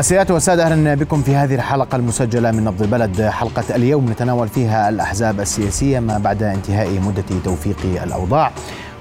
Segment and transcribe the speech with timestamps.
[0.00, 3.22] السيدات والسادة أهلا بكم في هذه الحلقة المسجلة من نبض البلد.
[3.22, 8.52] حلقة اليوم نتناول فيها الأحزاب السياسية ما بعد انتهاء مدة توفيق الأوضاع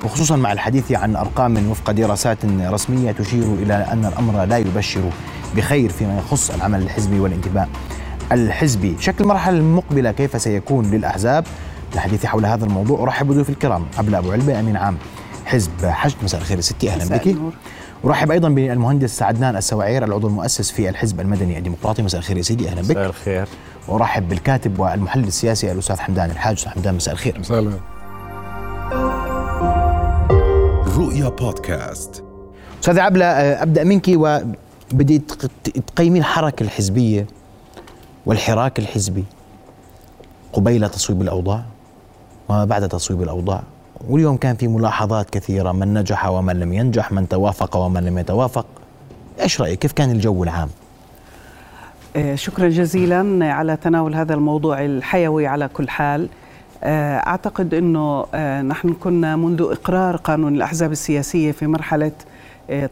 [0.05, 5.01] وخصوصا مع الحديث عن أرقام وفق دراسات رسمية تشير إلى أن الأمر لا يبشر
[5.55, 7.69] بخير فيما يخص العمل الحزبي والانتماء
[8.31, 8.95] الحزبي.
[8.99, 11.45] شكل المرحلة المقبلة كيف سيكون للأحزاب؟
[11.93, 14.97] الحديث حول هذا الموضوع أرحب بضيوف الكرام عبد أبو علبة أمين عام
[15.45, 16.15] حزب حشد.
[16.23, 17.35] مساء الخير ستي أهلا بك.
[18.05, 22.01] ارحب أيضا بالمهندس عدنان السواعير العضو المؤسس في الحزب المدني الديمقراطي.
[22.01, 22.91] مساء الخير يا سيدي أهلا بك.
[22.91, 23.47] مساء الخير.
[23.87, 26.55] وارحب بالكاتب والمحلل السياسي الأستاذ حمدان الحاج.
[26.55, 27.39] أستاذ حمدان مساء الخير.
[27.39, 27.79] مساء الخير.
[30.97, 32.23] رؤيا بودكاست.
[32.81, 33.25] أستاذ عبلة
[33.63, 35.21] أبدأ منك وبدي
[35.87, 37.27] تقيمي الحركه الحزبية
[38.25, 39.25] والحراك الحزبي
[40.53, 41.63] قبيل تصويب الأوضاع
[42.49, 43.63] وما بعد تصويب الأوضاع.
[44.07, 48.65] واليوم كان في ملاحظات كثيرة من نجح ومن لم ينجح من توافق ومن لم يتوافق.
[49.41, 50.69] إيش رأيك؟ كيف كان الجو العام؟
[52.15, 56.29] آه، شكرا جزيلا على تناول هذا الموضوع الحيوي على كل حال.
[56.83, 62.11] آه، أعتقد أنه آه، نحن كنا منذ إقرار قانون الأحزاب السياسية في مرحلة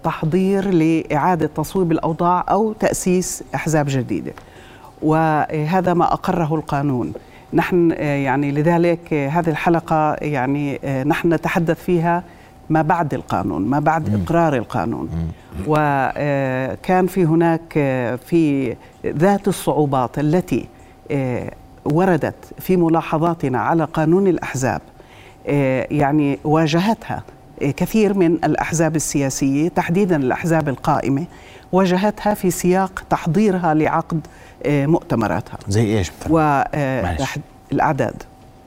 [0.03, 4.33] تحضير لإعادة تصويب الأوضاع أو تأسيس أحزاب جديدة.
[5.01, 7.13] وهذا ما أقره القانون.
[7.53, 12.23] نحن آه، يعني لذلك آه، هذه الحلقة يعني آه، نحن نتحدث فيها
[12.69, 14.21] ما بعد القانون ما بعد مم.
[14.21, 15.27] إقرار القانون مم.
[15.67, 17.73] وكان في هناك
[18.25, 18.75] في
[19.05, 20.67] ذات الصعوبات التي
[21.85, 24.81] وردت في ملاحظاتنا على قانون الأحزاب
[25.91, 27.23] يعني واجهتها
[27.59, 31.25] كثير من الأحزاب السياسية تحديدا الأحزاب القائمة
[31.71, 34.27] واجهتها في سياق تحضيرها لعقد
[34.65, 35.57] آه، مؤتمراتها.
[35.67, 36.11] زي إيش
[37.71, 38.23] الأعداد.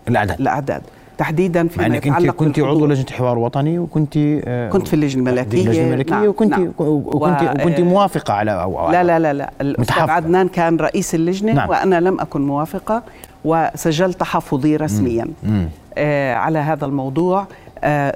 [0.08, 0.40] الأعداد.
[0.40, 0.82] الأعداد.
[1.18, 5.62] تحديدا فيما إنك أنت كنت عضو لجنة حوار وطني وكنت آه كنت في اللجنة الملكية.
[5.62, 6.72] اللجنة الملكية نعم وكنت نعم.
[6.78, 7.62] وكنت و...
[7.62, 9.50] وكنت موافقة على أو لا لا لا لا.
[9.60, 11.68] الأستاذ عدنان كان رئيس اللجنة نعم.
[11.68, 13.02] وأنا لم أكن موافقة
[13.44, 15.26] وسجلت تحفظي رسميا.
[15.42, 15.68] مم.
[15.98, 17.40] آه على هذا الموضوع.
[17.40, 17.46] آه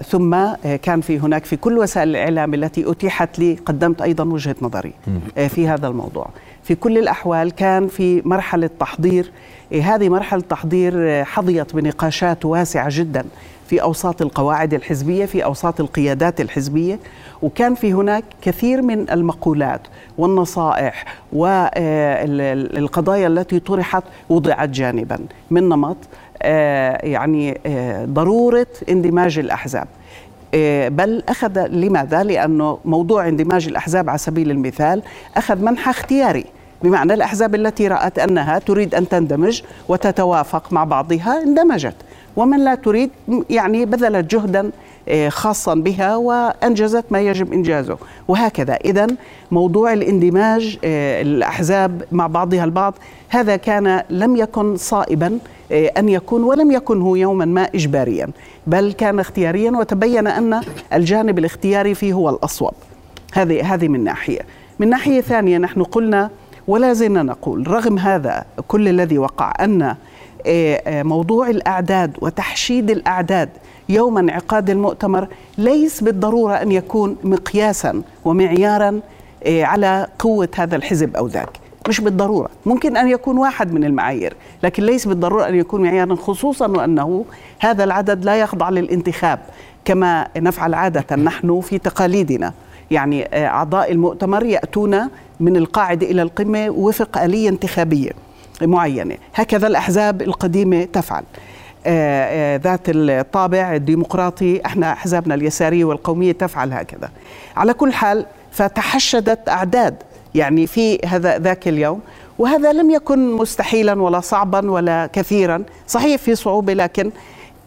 [0.08, 4.56] ثم آه كان في هناك في كل وسائل الإعلام التي أتيحت لي قدمت أيضا وجهة
[4.62, 4.92] نظري
[5.38, 6.28] آه في هذا الموضوع.
[6.62, 9.30] في كل الأحوال كان في مرحلة تحضير
[9.82, 13.24] هذه مرحلة تحضير حظيت بنقاشات واسعة جدا
[13.68, 16.98] في أوساط القواعد الحزبية في أوساط القيادات الحزبية
[17.42, 19.80] وكان في هناك كثير من المقولات
[20.18, 25.18] والنصائح والقضايا التي طرحت وضعت جانبا
[25.50, 26.23] من نمط آه،
[27.02, 29.86] يعني آه، ضرورة اندماج الأحزاب.
[30.54, 35.02] إيه، بل أخذ لماذا؟ لأنه موضوع اندماج الأحزاب على سبيل المثال
[35.36, 36.44] أخذ منحى اختياري
[36.82, 41.94] بمعنى الأحزاب التي رأت أنها تريد أن تندمج وتتوافق مع بعضها اندمجت.
[42.36, 43.10] ومن لا تريد
[43.50, 44.70] يعني بذلت جهدا
[45.28, 47.98] خاصا بها وأنجزت ما يجب إنجازه.
[48.28, 48.74] وهكذا.
[48.74, 49.06] اذا
[49.50, 52.94] موضوع الاندماج الأحزاب مع بعضها البعض
[53.28, 55.38] هذا كان لم يكن صائبا
[55.70, 58.28] إيه، أن يكون ولم يكن هو يوما ما اجباريا
[58.66, 60.60] بل كان اختياريا وتبين أن
[60.92, 62.72] الجانب الاختياري فيه هو الأصوب.
[63.32, 64.40] هذه هذه من ناحية.
[64.78, 66.30] من ناحية ثانية نحن قلنا
[66.68, 69.96] ولا زلنا نقول رغم هذا كل الذي وقع أن
[70.86, 73.48] موضوع الأعداد وتحشيد الأعداد
[73.88, 79.00] يوم انعقاد المؤتمر ليس بالضرورة أن يكون مقياسا ومعيارا
[79.46, 81.63] على قوة هذا الحزب أو ذاك.
[81.88, 82.48] مش بالضرورة.
[82.66, 87.24] ممكن أن يكون واحد من المعايير لكن ليس بالضرورة أن يكون معيارا خصوصا وأنه
[87.60, 89.38] هذا العدد لا يخضع للانتخاب
[89.84, 92.52] كما نفعل عادة نحن في تقاليدنا.
[92.90, 95.00] يعني إيه، أعضاء المؤتمر يأتون
[95.40, 98.10] من القاعده إلى القمة وفق آلية انتخابية
[98.62, 99.16] معينة.
[99.34, 101.22] هكذا الأحزاب القديمة تفعل.
[101.86, 107.10] آه، آه، ذات الطابع الديمقراطي إحنا أحزابنا اليسارية والقومية تفعل هكذا.
[107.56, 109.94] على كل حال فتحشدت أعداد
[110.34, 112.00] يعني في هذا ذاك اليوم.
[112.38, 115.64] وهذا لم يكن مستحيلا ولا صعبا ولا كثيرا.
[115.86, 117.10] صحيح في صعوبة لكن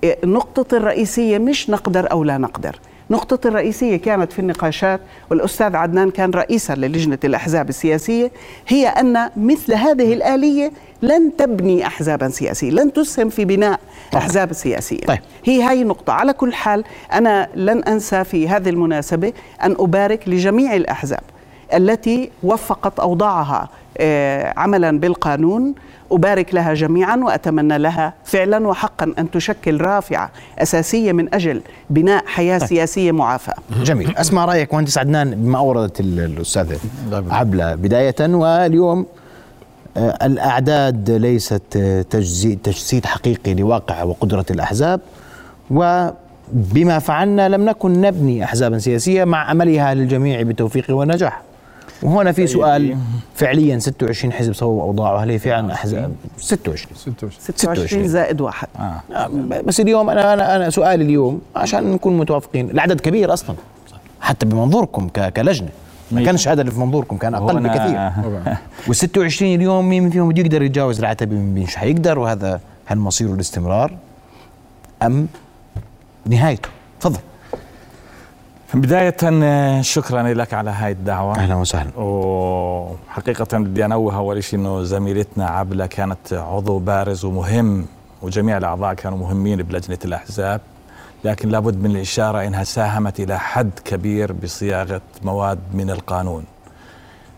[0.04, 2.80] النقطة الرئيسية مش نقدر أو لا نقدر.
[3.10, 8.32] نقطة الرئيسية كانت في النقاشات والأستاذ عدنان كان رئيسا للجنة الأحزاب السياسية.
[8.68, 10.72] هي أن مثل هذه الآلية
[11.02, 13.80] لن تبني أحزابا سياسية لن تسهم في بناء
[14.12, 14.22] طيب.
[14.22, 15.06] أحزاب سياسية.
[15.08, 15.20] طيب.
[15.46, 20.76] هي هاي النقطة على كل حال أنا لن أنسى في هذه المناسبة أن أبارك لجميع
[20.76, 21.24] الأحزاب.
[21.74, 25.74] التي وفقت أوضاعها آه، عملا بالقانون.
[26.12, 32.58] أبارك لها جميعا وأتمنى لها فعلا وحقا أن تشكل رافعة أساسية من أجل بناء حياة
[32.60, 32.68] طيب.
[32.70, 33.54] سياسية معافاة.
[33.84, 34.18] جميل.
[34.18, 36.78] أسمع رأيك مهندس عدنان بما أوردت الأستاذة
[37.30, 39.06] عبلة بداية واليوم
[39.98, 41.62] آه، الأعداد ليست
[42.10, 45.02] تجسيد, تجسيد حقيقي لواقع وقدرة الأحزاب.
[45.72, 51.42] وبما فعلنا لم نكن نبني أحزابا سياسية مع أملها للجميع بالتوفيق والنجاح
[52.04, 52.98] وهنا في سؤال
[53.36, 55.24] فعليا 26 حزب صوبوا أوضاعه.
[55.24, 58.68] هل هي فعلا أحزاب؟ 26 26 26 زائد واحد.
[58.80, 59.28] آه.
[59.66, 62.70] بس اليوم أنا أنا أنا سؤالي اليوم عشان نكون متوافقين.
[62.70, 63.56] العدد كبير أصلا.
[64.22, 65.70] حتى بمنظوركم كلجنة.
[66.12, 68.12] ما كانش هذا اللي في منظوركم كان أقل بكثير.
[68.88, 73.94] وال 26 اليوم مين فيهم بده يقدر يتجاوز العتبه مش حيقدر؟ وهذا هل مصيره الاستمرار
[75.04, 75.28] أم
[76.26, 77.20] نهايته؟ تفضل.
[78.74, 81.36] بداية شكرا لك على هاي الدعوة.
[81.36, 81.92] أهلا وسهلا.
[81.98, 87.86] وحقيقة بدي أنوه أول شيء أنه زميلتنا عبلة كانت عضو بارز ومهم
[88.22, 90.62] وجميع الأعضاء كانوا مهمين بلجنة الأحزاب.
[91.24, 96.44] لكن لابد من الإشارة أنها ساهمت إلى حد كبير بصياغة مواد من القانون.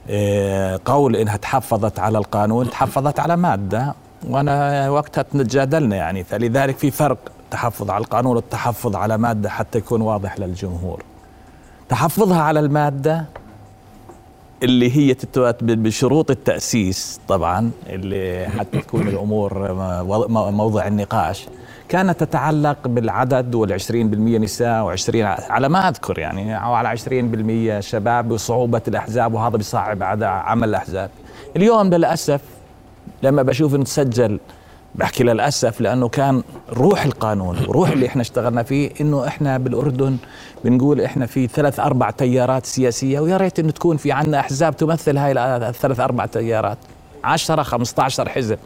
[0.10, 3.94] إيه، قول إنها تحفظت على القانون تحفظت على مادة.
[4.28, 6.24] وأنا وقتها تجادلنا يعني.
[6.24, 11.04] فلذلك في فرق التحفظ على القانون والتحفظ على مادة حتى يكون واضح للجمهور.
[11.90, 13.26] تحفظها على المادة
[14.64, 15.14] اللي هي
[15.62, 19.74] بشروط التأسيس طبعا اللي حتى تكون الأمور
[20.52, 21.48] موضع النقاش
[21.90, 25.16] كانت تتعلق بالعدد وال20% نساء و20
[25.50, 26.98] على ما أذكر يعني أو على
[27.80, 31.10] 20% شباب وصعوبه الأحزاب وهذا بيصعب عمل الأحزاب.
[31.56, 32.42] اليوم للأسف
[33.24, 34.40] لما بشوف إنه تسجل
[34.96, 36.44] بحكي للأسف لأنه كان
[36.74, 40.18] روح القانون وروح اللي إحنا اشتغلنا فيه إنه إحنا بالأردن
[40.66, 45.18] بنقول إحنا في ثلاث أربع تيارات سياسية ويا ريت إنه تكون في عندنا أحزاب تمثل
[45.18, 45.32] هاي
[45.70, 46.78] الثلاث أربع تيارات
[47.24, 48.58] 10 15 حزب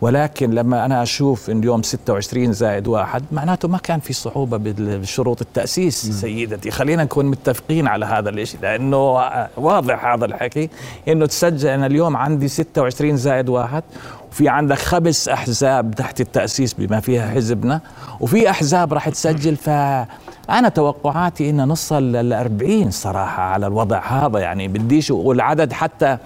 [0.00, 5.40] ولكن لما أنا أشوف إن اليوم 26 زائد واحد معناته ما كان في صعوبة بشروط
[5.40, 6.12] التأسيس م.
[6.12, 8.96] سيدتي خلينا نكون متفقين على هذا الشيء لأنه
[9.56, 10.70] واضح هذا الحكي
[11.08, 13.82] إنه تسجل أنا اليوم عندي 26 زائد واحد
[14.36, 17.80] وفي عندك خمس أحزاب تحت التأسيس بما فيها حزبنا
[18.20, 19.56] وفي أحزاب راح تسجل.
[19.56, 19.68] ف
[20.50, 26.18] أنا توقعاتي إن نصل ل 40 صراحة على الوضع هذا يعني بديش والعدد حتى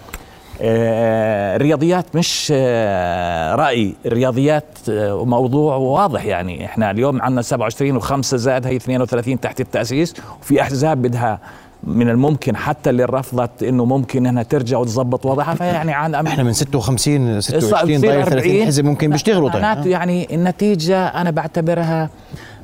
[0.63, 6.25] آه، الرياضيات مش آه، رأي الرياضيات آه، موضوع واضح.
[6.25, 11.39] يعني إحنا اليوم عندنا 27 و5 زائد هي 32 تحت التأسيس وفي أحزاب بدها
[11.85, 16.53] من الممكن حتى اللي رفضت إنه ممكن إنها ترجع وتظبط وضعها فيعني عن إحنا من
[16.53, 19.63] 56 26 ضايل 30 حزب ممكن بيشتغلوا طيب.
[19.63, 22.11] معناته يعني النتيجة أنا بعتبرها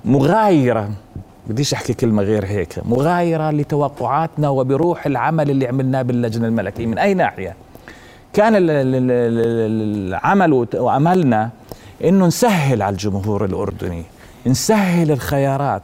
[0.04, 0.90] مغايرة.
[1.46, 2.74] بديش أحكي كلمة غير هيك.
[2.84, 6.86] مغايرة لتوقعاتنا وبروح العمل اللي عملناه باللجنة الملكية.
[6.86, 7.54] من أي ناحية؟
[8.32, 8.52] كان
[10.16, 11.50] العمل وعملنا
[12.04, 14.02] إنه نسهل على الجمهور الأردني.
[14.46, 15.82] نسهل الخيارات.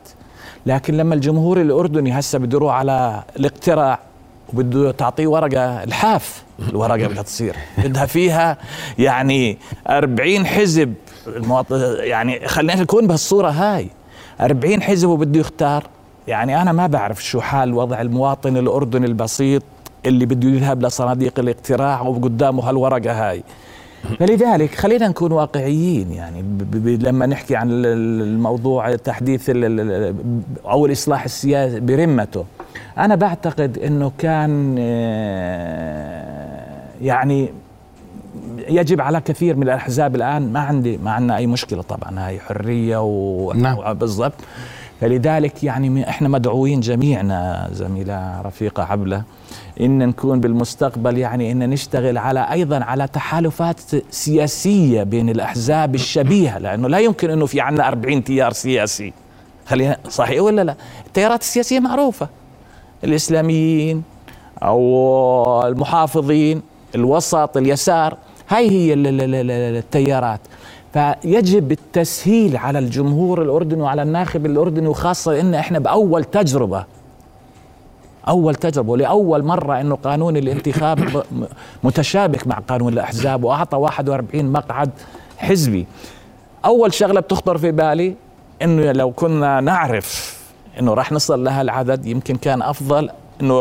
[0.67, 3.99] لكن لما الجمهور الأردني هسه بده يروح على الاقتراع
[4.55, 7.56] وبده تعطيه ورقة الحاف الورقة بدها تصير.
[7.79, 8.56] بدها فيها
[8.99, 10.94] يعني أربعين حزب.
[11.99, 13.88] يعني خلينا نكون بهالصورة هاي.
[14.41, 15.85] أربعين حزب وبده يختار.
[16.29, 19.62] يعني أنا ما بعرف شو حال وضع المواطن الأردني البسيط
[20.06, 23.43] اللي بده يذهب لصناديق الاقتراع وقدامه هالورقة هاي.
[24.19, 26.44] فلذلك خلينا نكون واقعيين يعني
[26.96, 29.50] لما نحكي عن الموضوع تحديث
[30.64, 32.44] أو الإصلاح السياسي برمته
[32.99, 36.62] أنا بعتقد إنه كان آه،
[37.02, 37.49] يعني
[38.69, 43.02] يجب على كثير من الأحزاب الآن ما عندي ما عندنا أي مشكلة طبعا هاي حرية
[43.02, 43.94] و نعم.
[43.94, 44.34] بالضبط
[45.00, 49.22] فلذلك يعني إحنا مدعوين جميعنا زميلة رفيقة عبله
[49.80, 53.80] إن نكون بالمستقبل يعني إن نشتغل على أيضا على تحالفات
[54.11, 59.12] سياسية بين الأحزاب الشبيهه لأنه لا يمكن إنه في عندنا 40 تيار سياسي.
[59.66, 60.75] خلينا صحيح ولا لا؟
[61.06, 62.28] التيارات السياسية معروفة.
[63.04, 64.02] الإسلاميين
[64.62, 66.62] أو المحافظين
[66.94, 68.16] الوسط اليسار
[68.49, 70.40] هاي هي التيارات.
[70.92, 76.85] فيجب التسهيل على الجمهور الأردني وعلى الناخب الأردني وخاصة إن إحنا بأول تجربة
[78.29, 81.25] أول تجربة ولأول مرة إنه قانون الانتخاب
[81.83, 84.91] متشابك مع قانون الأحزاب وأعطى 41 مقعد
[85.38, 85.87] حزبي.
[86.64, 88.14] أول شغلة بتخطر في بالي
[88.62, 90.38] إنه لو كنا نعرف
[90.81, 93.11] إنه راح نصل لها العدد يمكن كان أفضل
[93.41, 93.55] إنه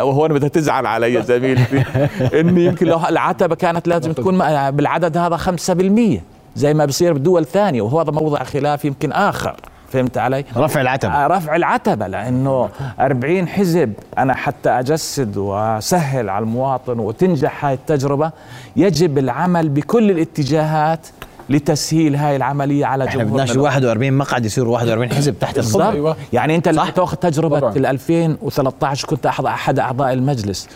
[0.00, 1.84] هو أنا بدها تزعل علي زميلتي
[2.40, 4.38] إنه يمكن لو العتبة كانت لازم تكون
[4.70, 6.20] بالعدد هذا 5%
[6.56, 9.56] زي ما بصير بدول ثانية وهو هذا موضع خلاف يمكن آخر.
[9.90, 11.12] فهمت علي؟ رفع العتبة.
[11.12, 12.68] آه، رفع العتبة لأنه
[13.00, 18.30] 40 حزب أنا حتى أجسد وأسهل على المواطن وتنجح هاي التجربة
[18.76, 21.06] يجب العمل بكل الاتجاهات
[21.48, 26.16] لتسهيل هاي العملية على إحنا بدناش 41 مقعد يصيروا 41 حزب تحت الخط أيوة.
[26.32, 30.68] يعني أنت اللي تاخذ تجربة ال 2013 كنت أحد أعضاء المجلس.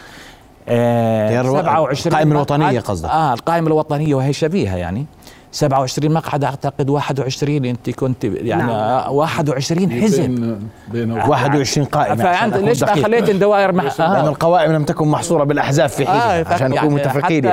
[0.69, 3.09] آه 27 القائمة الوطنية قصدك.
[3.09, 5.07] آه القائمة الوطنية وهي شبيهة يعني.
[5.55, 9.13] 27 مقعد أعتقد 21 أنت كنت يعني نعم.
[9.13, 10.59] 21 حزب
[10.93, 12.23] بين 21 قائمة.
[12.23, 14.13] فأنت ليش خليت الدوائر مع آه.
[14.13, 17.45] لأن القوائم لم تكن محصورة بالأحزاب في حين آه عشان نكون يعني متفقين.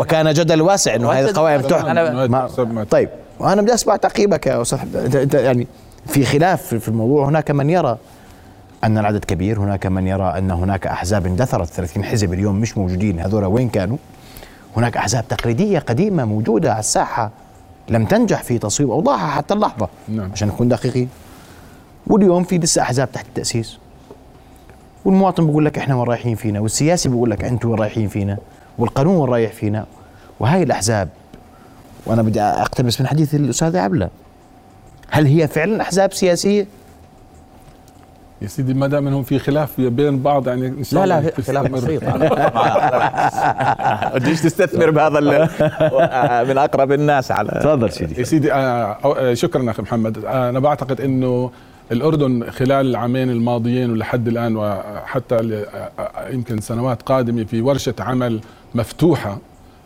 [0.00, 3.08] وكان جدل واسع إنه هذه القوائم تحكم طيب.
[3.40, 5.66] وأنا بدي أسمع تعقيبك يا أستاذ انت يعني
[6.06, 7.28] في خلاف في الموضوع.
[7.28, 7.96] هناك من يرى
[8.84, 9.58] أن العدد كبير.
[9.58, 11.68] هناك من يرى أن هناك أحزاب اندثرت.
[11.68, 13.20] 30 حزب اليوم مش موجودين.
[13.20, 13.96] هذول وين كانوا؟
[14.76, 17.30] هناك أحزاب تقليدية قديمة موجودة على الساحة.
[17.88, 20.32] لم تنجح في تصويب أوضاعها حتى اللحظة نعم.
[20.32, 21.08] عشان نكون دقيقين.
[22.06, 23.78] واليوم في لسه أحزاب تحت التأسيس.
[25.04, 28.38] والمواطن بيقول لك إحنا وين رايحين فينا؟ والسياسي بيقول لك أنتم وين رايحين فينا؟
[28.78, 29.86] والقانون وين رايح فينا؟
[30.40, 31.08] وهي الأحزاب.
[32.06, 34.08] وأنا بدي أقتبس من حديث الاستاذ عبلة.
[35.10, 36.66] هل هي فعلا أحزاب سياسية؟
[38.42, 41.66] يا سيدي ما دام إنهم في خلاف بين بعض يعني إن شاء لا لا خلاف
[41.70, 42.02] بسيط.
[44.14, 45.20] بديش تستثمر بهذا
[46.48, 48.20] من أقرب الناس على تفضل سيدي.
[48.20, 50.24] يا سيدي آه، آه، شكرا أخي محمد.
[50.24, 51.50] آه، أنا بعتقد إنه
[51.92, 55.64] الأردن خلال العامين الماضيين ولحد الآن وحتى
[56.30, 58.40] يمكن سنوات قادمة في ورشة عمل
[58.74, 59.38] مفتوحة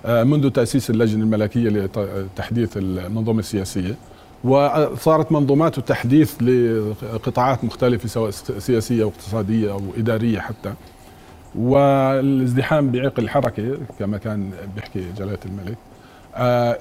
[0.09, 3.95] منذ تأسيس اللجنة الملكية لتحديث المنظومة السياسية.
[4.45, 10.75] وصارت منظومات وتحديث لقطاعات مختلفة سواء سياسية واقتصادية أو إدارية حتى.
[11.55, 15.77] والازدحام بعيق الحركة كما كان بيحكي جلالة الملك.
[16.35, 16.79] آه،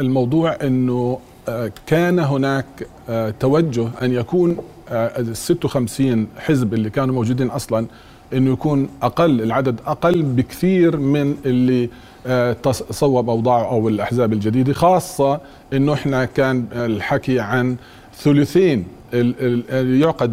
[0.00, 1.18] الموضوع أنه
[1.48, 2.66] آه، كان هناك
[3.08, 4.56] آه، توجه أن يكون
[4.90, 7.86] ال 56 حزب اللي كانوا موجودين أصلا
[8.32, 11.88] أنه يكون أقل العدد أقل بكثير من اللي
[12.90, 15.40] صوب اوضاعه أو الأحزاب الجديدة خاصة
[15.72, 17.76] إنه إحنا كان الحكي عن
[18.16, 18.84] ثلثين
[19.72, 20.30] يعقد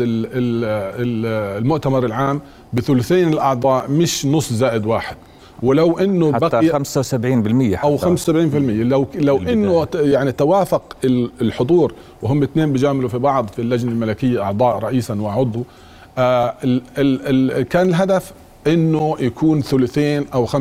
[1.60, 2.41] المؤتمر العام
[2.74, 5.15] بثلثين الأعضاء مش نص زائد واحد.
[5.63, 7.77] ولو إنه حتى بقي 75% حتى.
[7.84, 8.01] أو 75%
[8.32, 10.96] لو لو إنه يعني توافق
[11.41, 15.63] الحضور وهم اثنين بيجاملوا في بعض في اللجنة الملكية أعضاء رئيسا وعضو
[16.18, 18.32] آه ال ال كان الهدف
[18.68, 20.54] إنه يكون ثلثين أو 75%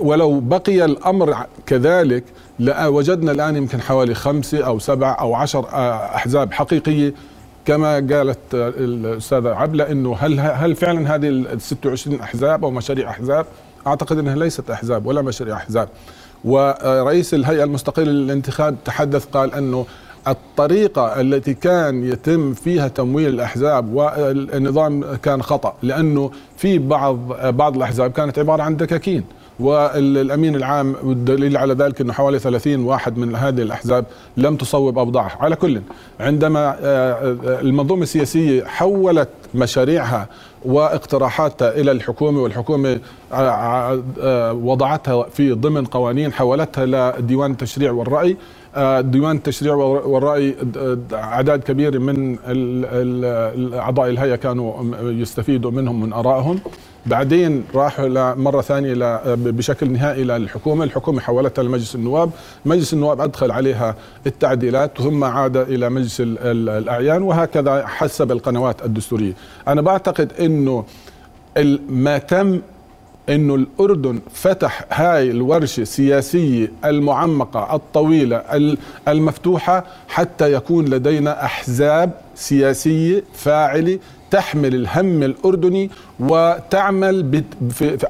[0.00, 1.36] ولو بقي الأمر
[1.66, 2.24] كذلك
[2.60, 7.14] لوجدنا الآن يمكن حوالي خمسة أو سبع أو عشر آه، أحزاب حقيقية
[7.64, 13.46] كما قالت الأستاذة عبلة إنه هل هل فعلا هذه ال 26 أحزاب أو مشاريع أحزاب؟
[13.86, 15.88] أعتقد إنها ليست أحزاب ولا مشاريع أحزاب.
[16.44, 19.86] ورئيس الهيئة المستقلة للانتخاب تحدث قال إنه
[20.28, 28.10] الطريقة التي كان يتم فيها تمويل الأحزاب والنظام كان خطأ لأنه في بعض بعض الأحزاب
[28.10, 29.24] كانت عبارة عن دكاكين
[29.60, 34.04] والأمين العام والدليل على ذلك إنه حوالي 30 واحد من هذه الأحزاب
[34.36, 35.80] لم تصوب أوضاعها، على كل
[36.20, 40.28] عندما آه، آه، المنظومة السياسية حولت مشاريعها
[40.64, 43.00] واقتراحاتها إلى الحكومة والحكومة
[43.32, 48.36] آه، وضعتها في ضمن قوانين حولتها لديوان التشريع والرأي
[49.00, 50.54] ديوان التشريع والرأي
[51.12, 52.38] أعداد كبيرة من
[53.74, 56.60] أعضاء الهيئة كانوا يستفيدوا منهم من آرائهم.
[57.06, 60.84] بعدين راحوا مرة ثانية بشكل نهائي للحكومة.
[60.84, 62.30] الحكومة حولتها لمجلس النواب.
[62.64, 63.94] مجلس النواب أدخل عليها
[64.26, 69.32] التعديلات ثم عاد إلى مجلس الأعيان وهكذا حسب القنوات الدستورية.
[69.68, 70.84] أنا بعتقد أنه
[71.88, 72.60] ما تم
[73.28, 78.42] إنه الأردن فتح هاي الورشة السياسيه المعمقة الطويلة
[79.08, 83.98] المفتوحة حتى يكون لدينا أحزاب سياسية فاعلة
[84.30, 85.90] تحمل الهم الأردني
[86.20, 87.42] وتعمل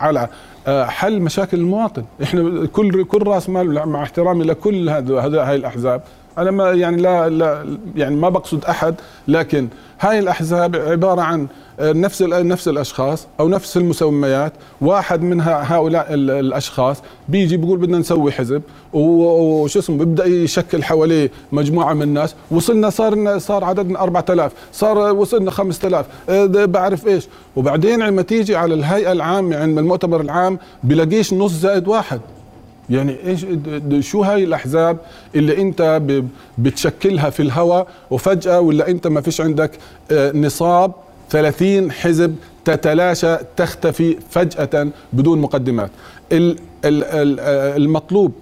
[0.01, 0.29] على
[0.67, 2.05] آه، حل مشاكل المواطن.
[2.23, 6.03] إحنا كل كل رأس مال مع احترامي لكل هذا هاي الأحزاب.
[6.39, 8.95] أنا ما يعني لا, لا يعني ما بقصد أحد
[9.29, 9.69] لكن
[10.01, 11.47] هاي الأحزاب عبارة عن
[11.81, 14.53] نفس نفس الأشخاص أو نفس المسميات.
[14.81, 21.95] واحد من هؤلاء الأشخاص بيجي بيقول بدنا نسوي حزب وشو اسمه بيبدأ يشكل حواليه مجموعة
[21.95, 22.35] من الناس.
[22.51, 27.29] وصلنا صار صار عددنا 4000 صار وصلنا 5000 آه، بعرف إيش.
[27.57, 32.21] وبعدين لما تيجي على الهيئة العامة عند المؤتمر العام بلاقيش نص زائد واحد.
[32.91, 33.47] يعني إيش
[34.01, 34.99] شو هاي الأحزاب
[35.35, 36.03] اللي أنت
[36.59, 39.71] بتشكلها في الهواء وفجأة ولا أنت ما فيش عندك
[40.11, 40.93] آه، نصاب
[41.31, 45.91] 30 حزب تتلاشى تختفي فجأة بدون مقدمات
[46.85, 48.33] المطلوب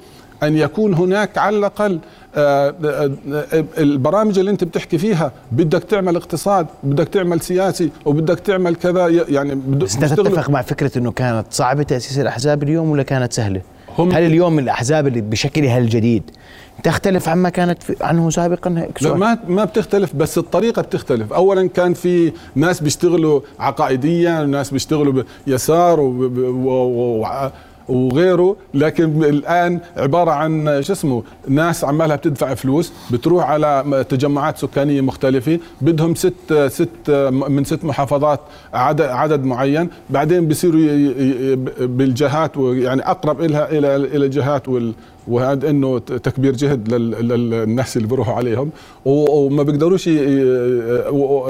[0.42, 1.98] أن يكون هناك على الأقل
[2.36, 8.74] آه، آه، البرامج اللي أنت بتحكي فيها بدك تعمل اقتصاد بدك تعمل سياسي وبدك تعمل
[8.74, 13.60] كذا يعني بس تتفق مع فكرة إنه كانت صعبة تأسيس الأحزاب اليوم ولا كانت سهلة؟
[13.98, 16.22] هم هل اليوم الأحزاب اللي بشكلها الجديد
[16.82, 21.32] تختلف عما كانت عنه سابقا لا ما ما بتختلف بس الطريقة بتختلف.
[21.32, 27.22] اولا كان في ناس بيشتغلوا عقائديا وناس بيشتغلوا بيسار و, و...
[27.22, 27.50] و...
[27.88, 35.00] وغيره لكن الآن عبارة عن شو اسمه ناس عمالها بتدفع فلوس بتروح على تجمعات سكانية
[35.00, 38.40] مختلفة بدهم ست ست من ست محافظات
[38.74, 40.80] عدد عدد معين بعدين بيصيروا
[41.80, 44.92] بالجهات يعني أقرب لها إلى إلى الجهات وال
[45.28, 48.70] وهذا إنه تكبير جهد للناس اللي بيروحوا عليهم.
[49.04, 50.08] وما بيقدروش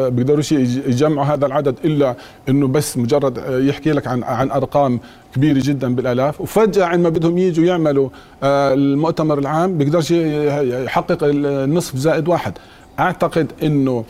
[0.08, 2.14] بيقدروش يجمعوا هذا العدد إلا
[2.48, 5.00] إنه بس مجرد يحكي لك عن عن أرقام
[5.34, 6.40] كبيرة جدا بالآلاف.
[6.40, 8.08] وفجأة عندما بدهم يجوا يعملوا
[8.42, 12.52] آه، المؤتمر العام بيقدرش يحقق النصف زائد واحد.
[12.98, 14.04] أعتقد إنه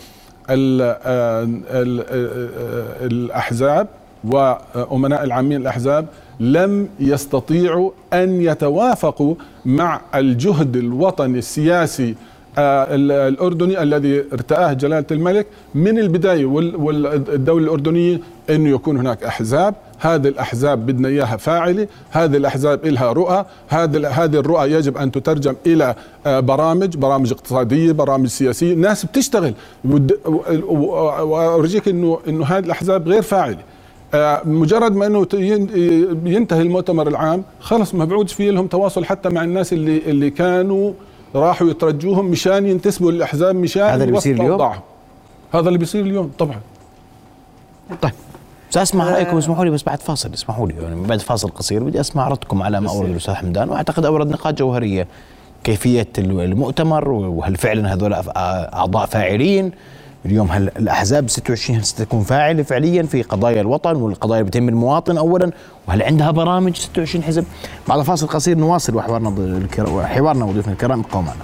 [0.50, 0.54] آه،
[1.04, 1.48] آه،
[3.00, 3.88] الأحزاب
[4.24, 6.06] وامناء العامين الأحزاب
[6.40, 12.14] لم يستطيعوا أن يتوافقوا مع الجهد الوطني السياسي
[12.58, 12.86] آه،
[13.28, 19.74] الأردني الذي ارتآه جلالة الملك من البداية والدولة الأردنية انه يكون هناك أحزاب.
[19.98, 21.88] هذه الأحزاب بدنا إياها فاعلة.
[22.10, 23.44] هذه الأحزاب لها رؤى.
[23.68, 25.94] هذه هذه الرؤى يجب أن تترجم إلى
[26.26, 28.74] آه، برامج برامج اقتصادية برامج سياسية.
[28.74, 29.54] ناس بتشتغل.
[31.22, 33.58] وأرجيك إنه إنه هذه الأحزاب غير فاعلة.
[33.58, 33.73] آه،
[34.44, 35.26] مجرد ما إنه
[36.24, 40.92] ينتهي المؤتمر العام خلص ما بعودش في لهم تواصل حتى مع الناس اللي اللي كانوا
[41.34, 44.72] راحوا يترجوهم مشان ينتسبوا للأحزاب مشان هذا اللي بيصير اليوم؟
[45.52, 46.60] هذا اللي بيصير اليوم طبعا.
[48.02, 48.12] طيب.
[48.70, 52.28] ساسمع رأيكم اسمحوا لي بس بعد فاصل اسمحوا لي يعني بعد فاصل قصير بدي أسمع
[52.28, 55.06] ردكم على ما أورد الأستاذ حمدان وأعتقد أورد نقاط جوهرية.
[55.64, 59.72] كيفية المؤتمر وهل فعلا هذول أعضاء فاعلين؟
[60.26, 65.18] اليوم هل الأحزاب 26 هل ستكون فاعلة فعليا في قضايا الوطن والقضايا اللي بتهم المواطن
[65.18, 65.50] اولا؟
[65.88, 67.44] وهل عندها برامج 26 حزب
[67.88, 69.66] بعد فاصل قصير نواصل وحوارنا
[70.06, 71.40] حوارنا وضيوفنا الكرام ابقوا معنا.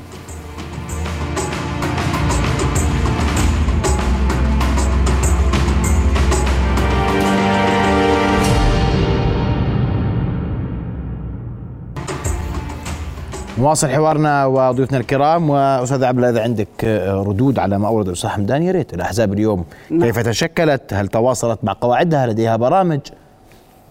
[13.60, 18.72] نواصل حوارنا وضيوفنا الكرام وأستاذ عبد اذا عندك ردود على ما اورد الأستاذ حمدان يا
[18.72, 20.00] ريت الأحزاب اليوم نعم.
[20.00, 23.00] كيف تشكلت؟ هل تواصلت مع قواعدها؟ لديها برامج؟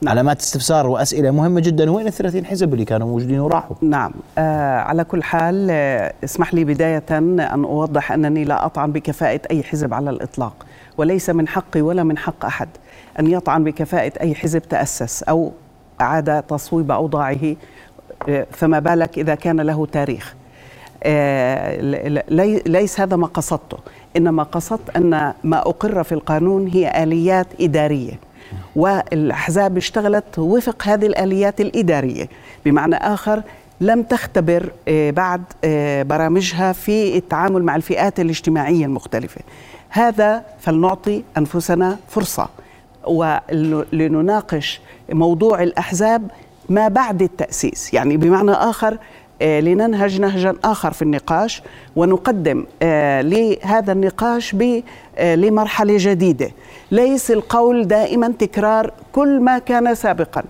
[0.01, 0.11] نعم.
[0.11, 4.79] علامات استفسار وأسئلة مهمة جدا وين ال 30 حزب اللي كانوا موجودين وراحوا؟ نعم آه
[4.79, 9.93] على كل حال آه اسمح لي بداية أن أوضح أنني لا أطعن بكفاءة أي حزب
[9.93, 10.65] على الإطلاق
[10.97, 12.69] وليس من حقي ولا من حق أحد
[13.19, 15.51] أن يطعن بكفاءة أي حزب تأسس أو
[16.01, 17.55] أعاد تصويب أوضاعه
[18.51, 20.35] فما بالك إذا كان له تاريخ.
[21.03, 21.77] آه،
[22.65, 23.77] ليس هذا ما قصدته.
[24.17, 28.19] إنما قصدت أن ما أقر في القانون هي آليات إدارية.
[28.75, 32.29] والأحزاب اشتغلت وفق هذه الآليات الإدارية.
[32.65, 33.43] بمعنى آخر
[33.81, 39.41] لم تختبر آه، بعد آه، برامجها في التعامل مع الفئات الاجتماعية المختلفة.
[39.89, 42.49] هذا فلنعطي أنفسنا فرصة.
[43.07, 46.31] ولنناقش موضوع الأحزاب
[46.69, 47.93] ما بعد التأسيس.
[47.93, 48.97] يعني بمعنى آخر
[49.41, 51.63] آه، لننهج نهجا آخر في النقاش
[51.95, 54.55] ونقدم آه، لهذا النقاش
[55.17, 56.51] آه، لمرحلة جديدة.
[56.91, 60.43] ليس القول دائما تكرار كل ما كان سابقا.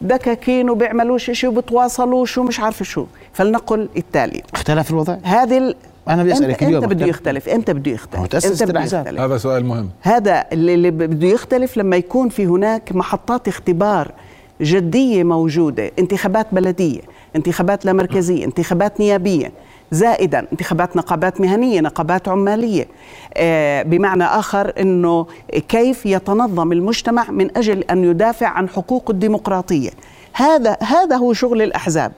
[0.00, 3.06] دكاكين وبيعملوش شيء وبتواصلوش ومش عارف شو.
[3.32, 4.42] فلنقل التالي.
[4.54, 5.74] اختلف الوضع؟ هذا
[6.08, 7.48] أنا بدي أسألك اليوم أنت بده يختلف.
[7.48, 8.46] أنت بده يختلف.
[8.46, 9.20] أنت بده يختلف.
[9.20, 9.90] هذا سؤال مهم.
[10.02, 14.12] هذا اللي بده يختلف لما يكون في هناك محطات اختبار
[14.60, 17.00] جدية موجودة انتخابات بلدية
[17.36, 19.52] انتخابات لامركزيه انتخابات نيابية.
[19.90, 22.86] زائدا انتخابات نقابات مهنية نقابات عمالية.
[23.34, 25.26] آه بمعنى آخر إنه
[25.68, 29.90] كيف يتنظم المجتمع من أجل أن يدافع عن حقوق الديمقراطية.
[30.32, 32.12] هذا هذا هو شغل الأحزاب.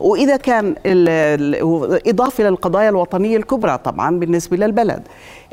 [0.00, 0.74] وإذا كان
[2.06, 5.02] إضافة للقضايا الوطنية الكبرى طبعا بالنسبة للبلد.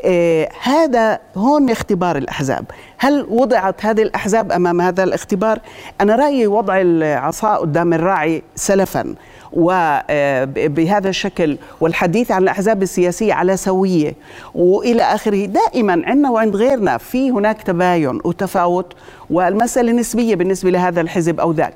[0.06, 2.66] آه هذا هون اختبار الأحزاب.
[2.98, 5.60] هل وضعت هذه الأحزاب أمام هذا الاختبار؟
[6.02, 9.16] أنا رأيي وضع العصا قدام الراعي سلفا.
[9.54, 14.14] وبهذا الشكل والحديث عن الأحزاب السياسية على سوية
[14.56, 15.46] وإلى آخره.
[15.46, 18.94] دائما عندنا وعند غيرنا في هناك تباين وتفاوت
[19.30, 21.74] والمسألة نسبية بالنسبة لهذا الحزب أو ذاك.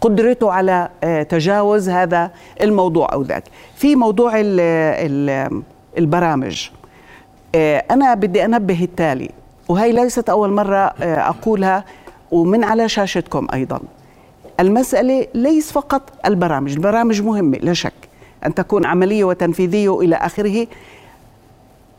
[0.00, 2.30] قدرته على آه، تجاوز هذا
[2.62, 3.44] الموضوع أو ذاك.
[3.76, 4.32] في موضوع
[5.98, 6.68] البرامج.
[7.54, 9.30] آه، أنا بدي أنبه التالي
[9.68, 11.84] وهي ليست أول مرة آه، أقولها
[12.30, 13.80] ومن على شاشتكم أيضا.
[14.60, 17.92] المسألة ليس فقط البرامج البرامج مهمة لا شك
[18.46, 20.66] أن تكون عملية وتنفيذية وإلى آخره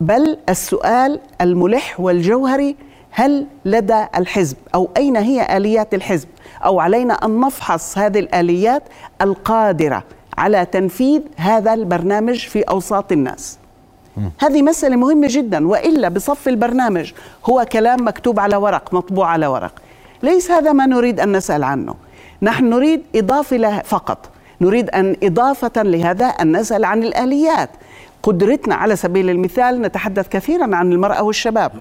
[0.02, 2.76] بل السؤال الملح والجوهري
[3.12, 6.28] هل لدى الحزب أو أين هي آليات الحزب؟
[6.66, 8.84] أو علينا أن نفحص هذه الآليات
[9.22, 10.04] القادرة
[10.38, 13.58] على تنفيذ هذا البرنامج في أوساط الناس.
[14.40, 17.12] هذه مسألة مهمة جدا وإلا بصف البرنامج
[17.46, 19.74] هو كلام مكتوب على ورق مطبوع على ورق.
[20.24, 21.96] ليس هذا ما نريد أن نسأل عنه.
[22.42, 24.30] نحن نريد إضافة لها فقط.
[24.62, 27.70] نريد أن إضافة لهذا أن نسأل عن الآليات.
[28.24, 31.72] قدرتنا على سبيل المثال نتحدث كثيرا عن المرأة والشباب.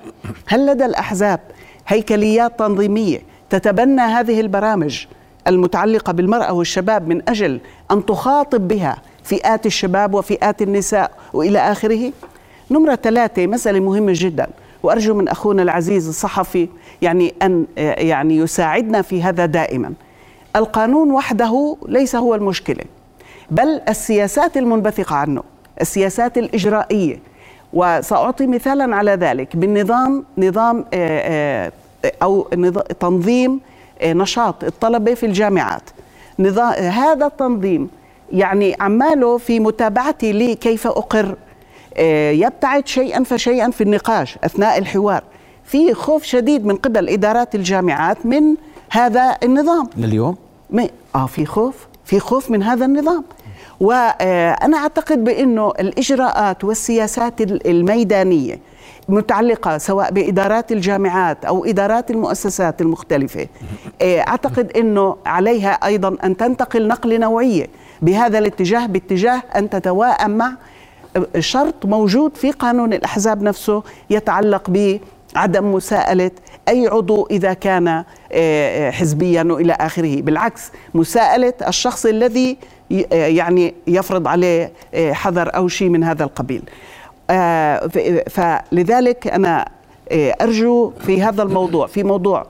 [0.46, 1.40] هل لدى الأحزاب
[1.88, 5.06] هيكليات تنظيمية تتبنى هذه البرامج
[5.46, 12.12] المتعلقة بالمرأة والشباب من أجل أن تخاطب بها فئات الشباب وفئات النساء وإلى آخره؟
[12.70, 14.46] نمرة ثلاثة مسألة مهمة جدا
[14.82, 16.68] وأرجو من أخونا العزيز الصحفي
[17.02, 19.92] يعني أن يعني يساعدنا في هذا دائما.
[20.56, 22.84] القانون وحده ليس هو المشكلة
[23.50, 25.42] بل السياسات المنبثقة عنه
[25.80, 27.30] السياسات الإجرائية.
[27.72, 31.72] وسأعطي مثالا على ذلك بالنظام نظام آه،
[32.04, 32.42] آه، أو
[33.00, 33.60] تنظيم
[34.00, 35.82] آه، نشاط الطلبة في الجامعات.
[36.38, 37.90] نظام هذا التنظيم
[38.32, 41.36] يعني عماله في متابعتي لي كيف أقر
[42.32, 45.22] يبتعد شيئا فشيئا في النقاش أثناء الحوار.
[45.64, 48.54] في خوف شديد من قبل إدارات الجامعات من
[48.90, 49.88] هذا النظام.
[49.96, 50.36] لليوم؟
[51.14, 51.74] آه في خوف.
[52.04, 53.24] في خوف من هذا النظام.
[53.80, 58.58] وأنا أعتقد بأنه الإجراءات والسياسات الميدانية
[59.08, 63.46] متعلقة سواء بإدارات الجامعات أو إدارات المؤسسات المختلفة
[64.02, 67.66] آه، أعتقد أنه عليها أيضا أن تنتقل نقلة نوعية
[68.02, 70.52] بهذا الاتجاه باتجاه أن تتواءم مع
[71.38, 74.70] شرط موجود في قانون الأحزاب نفسه يتعلق
[75.34, 76.30] بعدم مساءلة
[76.68, 80.20] أي عضو إذا كان آه، آه، حزبيا وإلى آخره.
[80.22, 82.56] بالعكس مساءلة الشخص الذي
[83.12, 86.62] يعني يفرض عليه آه، حذر أو شيء من هذا القبيل.
[87.30, 87.86] آه،
[88.30, 89.68] فلذلك أنا
[90.12, 92.46] آه، أرجو في هذا الموضوع في موضوع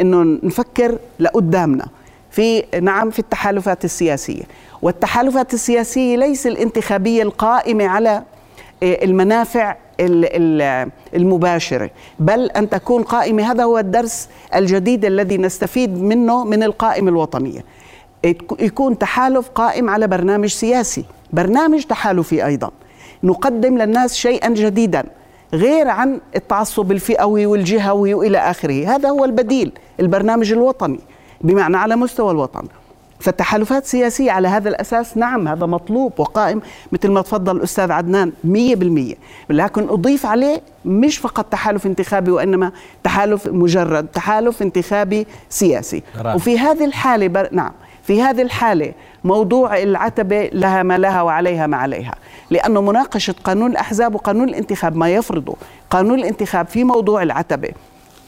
[0.00, 1.86] إنه نفكر لقدامنا
[2.30, 4.42] في نعم في التحالفات السياسية.
[4.82, 8.22] والتحالفات السياسية ليس الانتخابية القائمة على
[8.82, 9.76] المنافع
[11.14, 13.52] المباشره بل أن تكون قائمة.
[13.52, 17.64] هذا هو الدرس الجديد الذي نستفيد منه من القائمة الوطنية.
[18.60, 22.70] يكون تحالف قائم على برنامج سياسي برنامج تحالفي أيضا.
[23.22, 25.04] نقدم للناس شيئا جديدا
[25.54, 28.96] غير عن التعصب الفئوي والجهوي وإلى آخره.
[28.96, 31.00] هذا هو البديل البرنامج الوطني
[31.40, 32.64] بمعنى على مستوى الوطن.
[33.20, 36.60] فالتحالفات سياسية على هذا الأساس نعم هذا مطلوب وقائم
[36.92, 39.14] مثل ما تفضل الأستاذ عدنان مية بالمية.
[39.50, 42.72] لكن أضيف عليه مش فقط تحالف انتخابي وإنما
[43.04, 46.02] تحالف مجرد تحالف انتخابي سياسي.
[46.18, 46.34] رأي.
[46.34, 47.48] وفي هذه الحالة بر...
[47.52, 48.92] نعم في هذه الحالة
[49.24, 52.14] موضوع العتبة لها ما لها وعليها ما عليها.
[52.50, 55.56] لأنه مناقشة قانون الأحزاب وقانون الانتخاب ما يفرضه
[55.90, 57.68] قانون الانتخاب في موضوع العتبة.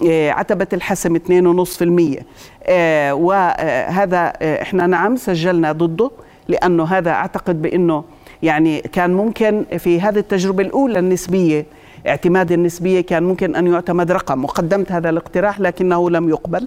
[0.09, 2.23] عتبة الحسم 2.5%
[2.65, 6.11] آه، وهذا آه، إحنا نعم سجلنا ضده
[6.49, 8.05] لأنه هذا أعتقد بأنه
[8.43, 11.67] يعني كان ممكن في هذه التجربة الأولى النسبية
[12.07, 16.67] اعتماد النسبية كان ممكن أن يعتمد رقم وقدمت هذا الاقتراح لكنه لم يقبل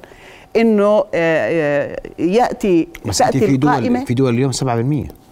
[0.55, 5.22] إنه آه، آه، يأتي بس تأتي في دول في دول اليوم 7%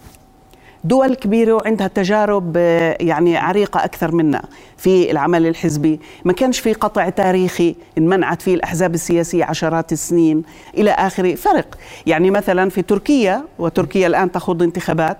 [0.84, 4.42] دول كبيرة وعندها تجارب آه، يعني عريقة أكثر منا
[4.76, 6.00] في العمل الحزبي.
[6.24, 10.42] ما كانش في قطع تاريخي انمنعت فيه الأحزاب السياسية عشرات السنين
[10.74, 11.34] إلى آخره.
[11.34, 15.18] فرق يعني مثلا في تركيا وتركيا الآن تخوض انتخابات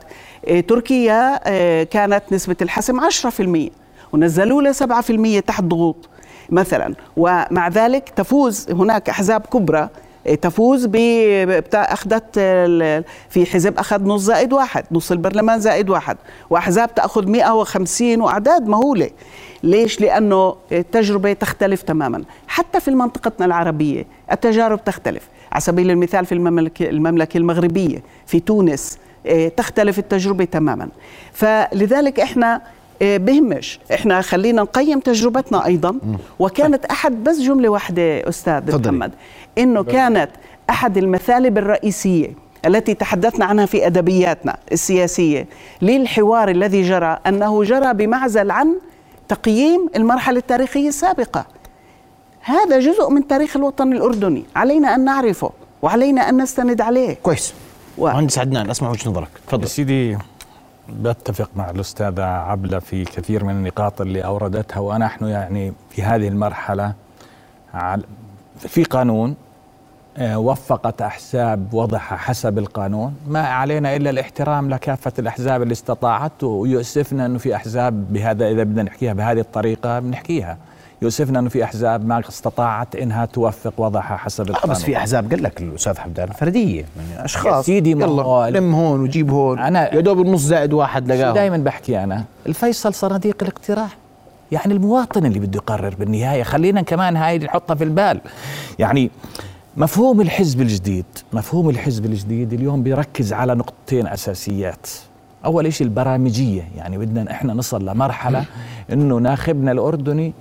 [0.68, 1.36] تركيا
[1.84, 3.70] كانت نسبة الحسم 10%
[4.12, 6.08] ونزلوا له 7% تحت ضغوط
[6.50, 6.94] مثلا.
[7.16, 9.88] ومع ذلك تفوز هناك أحزاب كبرى
[10.42, 10.96] تفوز ب
[11.74, 12.38] اخذت
[13.28, 16.16] في حزب اخذ نص زائد واحد نص البرلمان زائد واحد.
[16.50, 19.10] وأحزاب تأخذ 150 واعداد مهولة.
[19.62, 22.24] ليش؟ لأنه التجربة تختلف تماما.
[22.48, 25.28] حتى في منطقتنا العربية التجارب تختلف.
[25.52, 30.88] على سبيل المثال في المملكه المملكة المغربية في تونس إيه، تختلف التجربة تماما.
[31.32, 32.62] فلذلك إحنا
[33.02, 33.80] بهمش.
[33.94, 35.98] إحنا خلينا نقيم تجربتنا أيضا.
[36.38, 38.92] وكانت أحد بس جملة واحدة أستاذ فضلي.
[38.92, 39.12] محمد
[39.58, 40.30] إنه كانت
[40.70, 42.32] أحد المثالب الرئيسية
[42.66, 45.46] التي تحدثنا عنها في أدبياتنا السياسية
[45.82, 48.74] للحوار الذي جرى أنه جرى بمعزل عن
[49.28, 51.46] تقييم المرحلة التاريخية السابقة.
[52.40, 54.44] هذا جزء من تاريخ الوطن الأردني.
[54.56, 55.50] علينا أن نعرفه
[55.82, 57.16] وعلينا أن نستند عليه.
[57.22, 57.54] كويس.
[57.98, 58.06] و...
[58.06, 59.28] مهندس عدنان أسمع وجهه نظرك.
[59.48, 59.68] تفضل.
[59.68, 60.18] سيدي
[60.88, 66.92] بتفق مع الأستاذة عبلة في كثير من النقاط اللي أوردتها ونحن يعني في هذه المرحلة
[68.58, 69.36] في قانون
[70.16, 73.14] آه، وفقت أحزاب وضعها حسب القانون.
[73.28, 78.82] ما علينا إلا الاحترام لكافة الأحزاب اللي استطاعت ويؤسفنا أنه في أحزاب بهذا إذا بدنا
[78.82, 80.58] نحكيها بهذه الطريقة بنحكيها.
[81.02, 85.42] يؤسفنا انه في أحزاب ما استطاعت إنها توفق وضعها حسب القانون بس في أحزاب قال
[85.42, 87.66] لك الأستاذ حمدان فرديه يعني أشخاص.
[87.66, 89.58] سيدي يلا لم هون وجيب هون.
[89.58, 93.96] أنا يا دوب النص زائد واحد لقاه دائما بحكي أنا؟ الفيصل صناديق الاقتراح
[94.52, 98.20] يعني المواطن اللي بده يقرر بالنهاية خلينا كمان هاي نحطها في البال.
[98.78, 99.10] يعني
[99.76, 104.86] مفهوم الحزب الجديد مفهوم الحزب الجديد اليوم بيركز على نقطتين أساسيات.
[105.44, 108.44] أول شيء البرامجية يعني بدنا إحنا نصل لمرحلة
[108.92, 110.32] إنه ناخبنا الأردني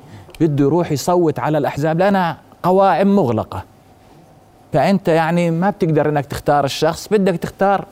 [0.46, 2.02] بده يروح يصوت على الأحزاب.
[2.02, 3.64] لنا قوائم مغلقة.
[4.74, 7.86] فأنت يعني ما بتقدر إنك تختار الشخص بدك تختار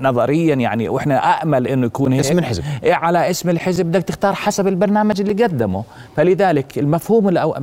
[0.00, 2.20] نظريا يعني وإحنا امل إنه يكون هيك.
[2.20, 2.62] اسم الحزب.
[2.84, 5.84] إيه على اسم الحزب بدك تختار حسب البرنامج اللي قدمه.
[6.16, 7.56] فلذلك المفهوم الأو...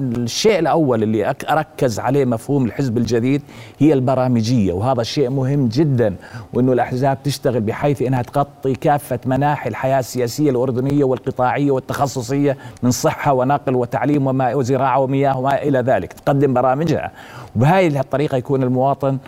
[0.00, 3.42] الشيء الأول اللي أركز عليه مفهوم الحزب الجديد
[3.78, 6.14] هي البرامجية وهذا الشيء مهم جدا
[6.52, 13.32] وإنه الأحزاب تشتغل بحيث إنها تغطي كافة مناحي الحياة السياسية الأردنية والقطاعية والتخصصية من صحة
[13.32, 17.10] ونقل وتعليم وما وزراعة ومياه وما إلى ذلك تقدم برامجها.
[17.56, 19.18] وبهذه الطريقة يكون المواطن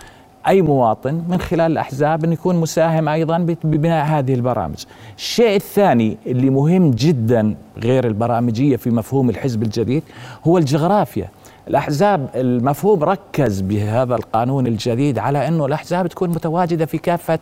[0.49, 4.85] أي مواطن من خلال الأحزاب أن يكون مساهم أيضا ببناء هذه البرامج.
[5.17, 10.03] الشيء الثاني اللي مهم جدا غير البرامجية في مفهوم الحزب الجديد
[10.45, 11.29] هو الجغرافيا.
[11.69, 17.39] الأحزاب المفهوم ركز بهذا القانون الجديد على أنه الأحزاب تكون متواجدة في كافة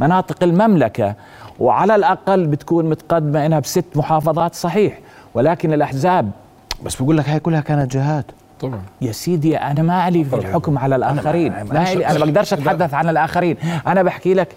[0.00, 1.14] مناطق المملكة
[1.60, 4.98] وعلى الأقل بتكون متقدمة إنها بست محافظات صحيح
[5.34, 6.30] ولكن الأحزاب
[6.84, 8.24] بس بقول لك هاي كلها كانت جهات
[8.60, 8.80] طبعا.
[9.00, 11.52] يا سيدي أنا ما لي في الحكم على الآخرين.
[11.72, 13.56] ما لي أنا بقدرش أتحدث عن الآخرين.
[13.86, 14.48] أنا بحكي لك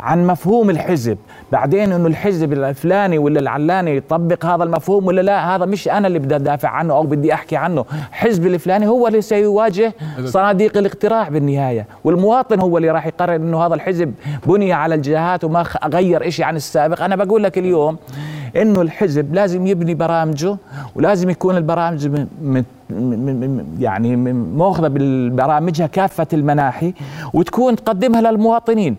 [0.00, 1.18] عن مفهوم الحزب.
[1.52, 6.18] بعدين إنه الحزب الفلاني ولا العلاني يطبق هذا المفهوم ولا لا هذا مش أنا اللي
[6.18, 7.84] بدي أدافع عنه أو بدي أحكي عنه.
[8.12, 9.94] حزب الفلاني هو اللي سيواجه
[10.24, 11.86] صناديق الاقتراع بالنهاية.
[12.04, 14.14] والمواطن هو اللي راح يقرر إنه هذا الحزب
[14.46, 17.02] بني على الجهات وما غير شيء عن السابق.
[17.02, 17.98] أنا بقول لك اليوم
[18.56, 20.56] إنه الحزب لازم يبني برامجه
[20.94, 22.10] ولازم يكون البرامج
[23.80, 26.94] يعني ماخذه ببرامجها كافة المناحي
[27.32, 28.96] وتكون تقدمها للمواطنين.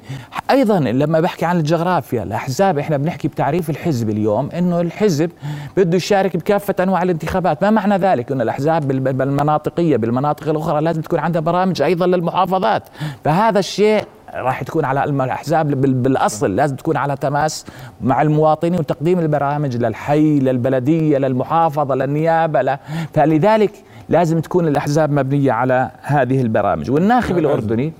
[0.51, 5.31] أيضا لما بحكي عن الجغرافيا الأحزاب إحنا بنحكي بتعريف الحزب اليوم إنه الحزب
[5.77, 7.63] بده يشارك بكافة أنواع الانتخابات.
[7.63, 12.83] ما معنى ذلك؟ إنه الأحزاب بالمناطقية بالمناطق الأخرى لازم تكون عندها برامج أيضا للمحافظات.
[13.23, 14.03] فهذا الشيء
[14.35, 17.65] راح تكون على الأحزاب بالأصل لازم تكون على تماس
[18.01, 22.77] مع المواطنين وتقديم البرامج للحي للبلدية للمحافظة للنيابة.
[23.13, 23.71] فلذلك
[24.09, 27.93] لازم تكون الأحزاب مبنية على هذه البرامج والناخب الأردني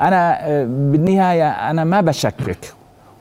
[0.00, 2.72] أنا آه، بالنهاية أنا ما بشكك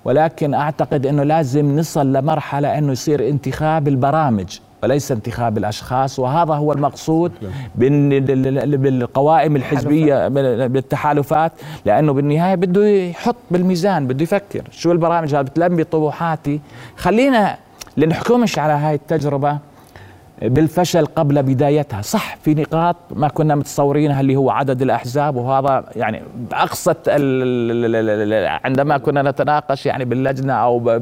[0.05, 6.19] ولكن أعتقد إنه لازم نصل لمرحلة إنه يصير انتخاب البرامج وليس انتخاب الأشخاص.
[6.19, 7.31] وهذا هو المقصود
[7.75, 10.27] بالقوائم الحزبية
[10.67, 11.51] بالتحالفات
[11.85, 14.61] لأنه بالنهاية بده يحط بالميزان بده يفكر.
[14.71, 16.59] شو البرامج هذه؟ بتلبي طموحاتي.
[16.97, 17.57] خلينا
[17.97, 19.57] لنحكمش على هاي التجربة.
[20.41, 22.01] بالفشل قبل بدايتها.
[22.01, 26.21] صح في نقاط ما كنا متصورينها اللي هو عدد الأحزاب وهذا يعني
[26.53, 27.09] أقصت
[28.65, 30.99] عندما كنا نتناقش يعني باللجنة أو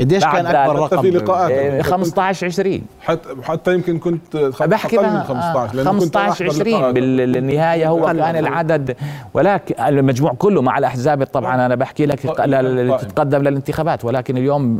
[0.00, 1.82] قديش كان أكبر رقم؟ في لقاءات.
[1.82, 8.96] 15 20 حتى حتى يمكن كنت بحكي من 15 15 20 بالنهاية هو كان العدد.
[9.34, 14.04] ولكن المجموع كله مع الأحزاب طبعا أنا بحكي لك تتقدم للانتخابات.
[14.04, 14.78] ولكن اليوم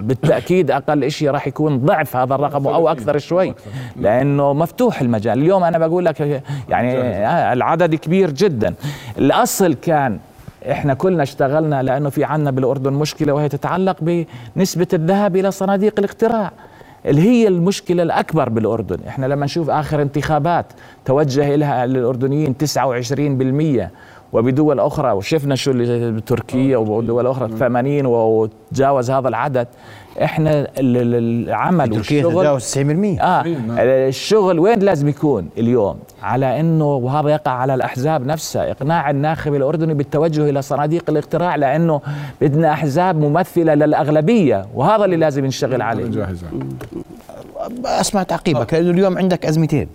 [0.00, 3.54] بالتأكيد أقل شيء راح يكون ضعف هذا الرقم أو أكثر أكثر شوي
[3.96, 5.38] لأنه مفتوح المجال.
[5.38, 6.98] اليوم أنا بقول لك يعني
[7.52, 8.74] العدد كبير جدا.
[9.18, 10.18] الأصل كان
[10.70, 14.24] إحنا كلنا اشتغلنا لأنه في عنا بالأردن مشكلة وهي تتعلق
[14.56, 16.50] بنسبة الذهاب إلى صناديق الاقتراع.
[17.06, 18.98] اللي هي المشكلة الأكبر بالأردن.
[19.08, 20.66] إحنا لما نشوف آخر انتخابات
[21.04, 23.90] توجه لها للأردنيين 29%
[24.32, 29.68] وبدول أخرى وشفنا شو اللي بتركيا ودول أخرى 80 وتجاوز هذا العدد.
[30.22, 33.78] إحنا العمل والشغل تجاوز 90% آه نعم.
[33.78, 39.94] الشغل وين لازم يكون اليوم؟ على إنه وهذا يقع على الأحزاب نفسها إقناع الناخب الأردني
[39.94, 42.00] بالتوجه إلى صناديق الاقتراع لأنه
[42.40, 46.26] بدنا أحزاب ممثلة للأغلبية وهذا اللي لازم نشتغل عليه.
[47.84, 49.88] أسمع تعقيبك لأنه اليوم عندك أزمتين.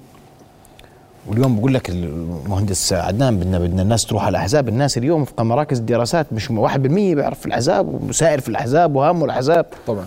[1.27, 4.69] واليوم بقول لك المهندس عدنان بدنا بدنا الناس تروح على الأحزاب.
[4.69, 9.65] الناس اليوم وفق مراكز الدراسات مش 1% بيعرف الأحزاب وسائر في الأحزاب وهامه الأحزاب.
[9.87, 10.05] طبعا.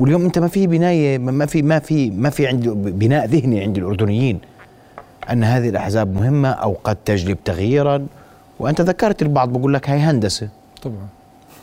[0.00, 3.78] واليوم أنت ما في بناية ما في ما في ما في عند بناء ذهني عند
[3.78, 4.40] الأردنيين
[5.32, 8.06] أن هذه الأحزاب مهمة أو قد تجلب تغييرا.
[8.58, 10.48] وأنت ذكرت البعض بقول لك هاي هندسة.
[10.82, 11.06] طبعا.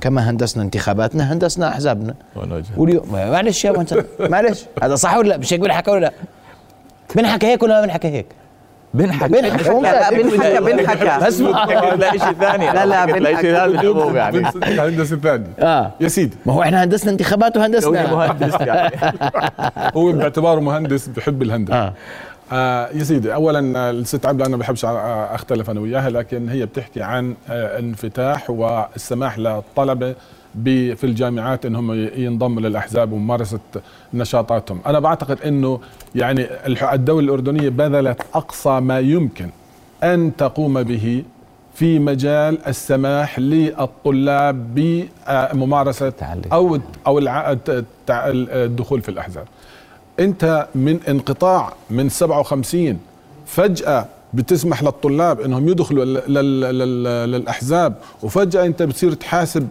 [0.01, 2.15] كما هندسنا انتخاباتنا هندسنا أحزابنا.
[2.77, 3.85] واليوم معلش يا
[4.19, 4.65] معلش.
[4.83, 6.11] هذا صح ولا لا؟ مش هيك بنحكى ولا لا؟
[7.15, 8.25] بنحكى هيك ولا ما بنحكى هيك؟
[8.95, 15.47] بنحكى بنحكى لا بنحكى بنحكى اسمع لا شيء ثاني لا لا بنحكى يعني هندسه ثانية
[15.59, 18.95] آه يا سيدي ما هو إحنا هندسنا انتخابات وهندسنا مهندس يعني
[19.95, 21.93] هو باعتباره مهندس بحب الهندسه آه.
[22.51, 27.35] آه يا سيدي اولا الست عبله أنا بحبش اختلف أنا وياها لكن هي بتحكي عن
[27.49, 30.15] آه انفتاح والسماح للطلبه
[30.63, 33.59] في الجامعات انهم ينضموا للاحزاب وممارسه
[34.15, 35.79] نشاطاتهم، أنا بعتقد إنه
[36.15, 36.47] يعني
[36.93, 39.49] الدولة الأردنية بذلت أقصى ما يمكن
[40.03, 41.23] أن تقوم به
[41.73, 46.13] في مجال السماح للطلاب بممارسة
[46.53, 47.19] أو أو
[48.09, 49.47] الدخول في الأحزاب.
[50.19, 52.99] أنت من انقطاع من 57
[53.45, 56.05] فجأة بتسمح للطلاب إنهم يدخلوا
[57.25, 59.67] للأحزاب وفجأة أنت بتصير تحاسب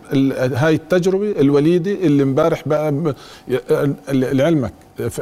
[0.54, 2.64] هاي التجربة الوليدة اللي امبارح
[4.08, 4.72] لعلمك.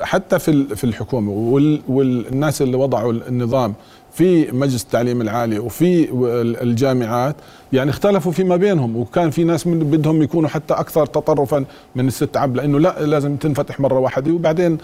[0.00, 1.32] حتى في في الحكومة
[1.88, 3.74] والناس اللي وضعوا النظام
[4.14, 6.08] في مجلس التعليم العالي وفي
[6.62, 7.36] الجامعات
[7.72, 11.64] يعني اختلفوا فيما بينهم وكان في ناس من بدهم يكونوا حتى أكثر تطرفا
[11.96, 14.78] من الست عب لأنه لا لازم تنفتح مرة واحدة وبعدين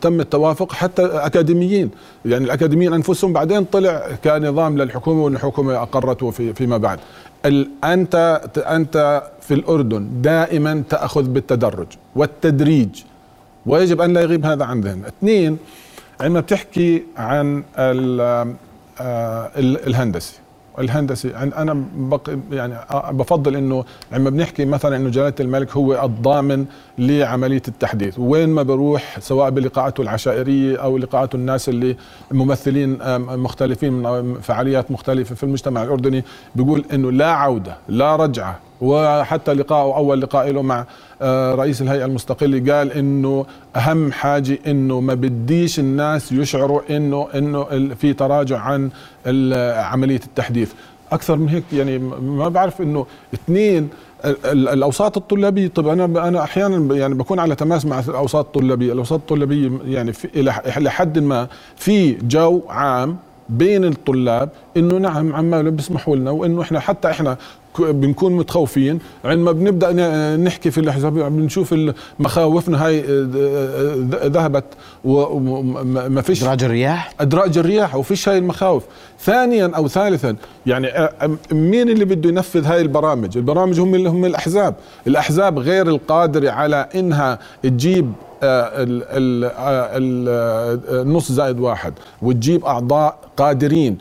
[0.00, 1.90] تم التوافق حتى اكاديميين
[2.24, 6.98] يعني الأكاديميين أنفسهم بعدين طلع كنظام للحكومة والحكومة أقرته في فيما بعد.
[7.84, 13.02] أنت أنت في الأردن دائما تأخذ بالتدرج والتدريج
[13.66, 15.58] ويجب أن لا يغيب هذا عن ذهننا اثنين
[16.20, 18.54] عندما بتحكي عن آه،
[19.56, 20.38] الهندسي
[20.78, 21.84] الهندسي أنا
[22.50, 26.64] يعني بفضل إنه لما بنحكي مثلا إنه جلالة الملك هو الضامن
[26.98, 28.18] لعملية التحديث.
[28.18, 31.96] وين ما بروح سواء بلقاءاته العشائرية أو لقاءاته الناس اللي
[32.30, 36.24] ممثلين مختلفين من فعاليات مختلفة في المجتمع الأردني
[36.54, 40.84] بيقول إنه لا عودة لا رجعة وحتى لقاءه أول لقاء له مع
[41.22, 47.64] آه، رئيس الهيئة المستقلة قال إنه أهم حاجة إنه ما بديش الناس يشعروا إنه إنه
[47.94, 48.90] في تراجع عن
[49.76, 50.72] عملية التحديث.
[51.12, 53.88] أكثر من هيك يعني ما بعرف إنه اثنين
[54.44, 55.68] الأوساط الطلابية.
[55.68, 58.92] طب أنا أنا أحيانا يعني بكون على تماس مع الأوساط الطلابية.
[58.92, 63.16] الأوساط الطلابية يعني إلى حد ما في جو عام
[63.48, 67.36] بين الطلاب إنه نعم عمال بيسمحوا لنا وإنه إحنا حتى إحنا
[67.80, 68.98] بنكون متخوفين.
[69.24, 69.92] عندما بنبدأ
[70.36, 71.74] نحكي في الاحزاب بنشوف
[72.18, 74.64] مخاوفنا هاي آه، آه، ذهبت
[75.04, 78.84] وما فيش إدراج الرياح؟ إدراج الرياح وفيش هاي المخاوف.
[79.20, 80.36] ثانيا أو ثالثا
[80.66, 84.74] يعني آه، مين اللي بده ينفذ هاي البرامج؟ البرامج هم اللي هم الأحزاب.
[85.06, 88.12] الأحزاب غير القادره على إنها تجيب
[90.90, 93.98] النص زائد واحد وتجيب أعضاء قادرين.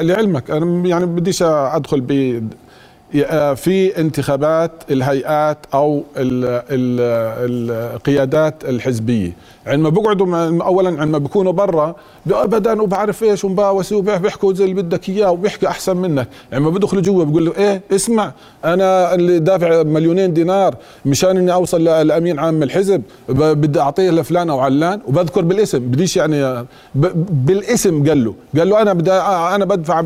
[0.00, 2.42] لعلمك أنا يعني بديش أدخل ب آه،
[3.56, 6.04] في انتخابات الهيئات أو
[7.40, 9.32] القيادات الحزبية.
[9.70, 11.94] عندما بيقعدوا اولا عندما بيكونوا برا
[12.30, 16.28] ابدا وبعرف إيش ومباوسي وبيحكوا زي اللي بدك إياه وبيحكي أحسن منك.
[16.52, 18.32] عندما بدخلوا جوا بيقول له إيه اسمع
[18.64, 20.74] أنا اللي دافع مليونين دينار
[21.06, 25.78] مشان إني أوصل لأمين عام الحزب بدي أعطيه لفلان أو علان وبذكر بالاسم.
[25.78, 30.04] بديش يعني بالاسم قال له قال له أنا بدي أنا بدفع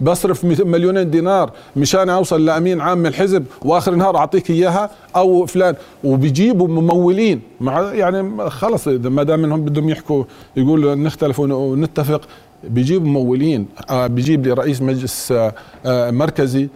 [0.00, 5.74] بصرف مليونين دينار مشان أوصل لأمين عام الحزب وآخر النهار أعطيك إياها أو فلان.
[6.04, 10.24] وبيجيبوا ممولين مع يعني خلص ما دام إنهم بدهم يحكوا
[10.56, 12.20] يقولوا نختلف ونتفق
[12.64, 13.66] بيجيب ممولين.
[13.90, 15.54] آه، بيجيب لي رئيس مجلس آه،
[15.86, 16.68] آه، مركزي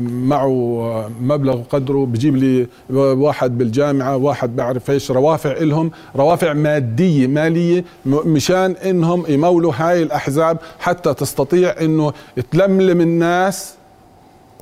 [0.00, 7.84] معه مبلغ قدره بيجيب لي واحد بالجامعة واحد بعرف إيش روافع لهم روافع مادية مالية
[8.06, 12.12] مشان إنهم يمولوا هاي الأحزاب حتى تستطيع إنه
[12.50, 13.77] تلملم الناس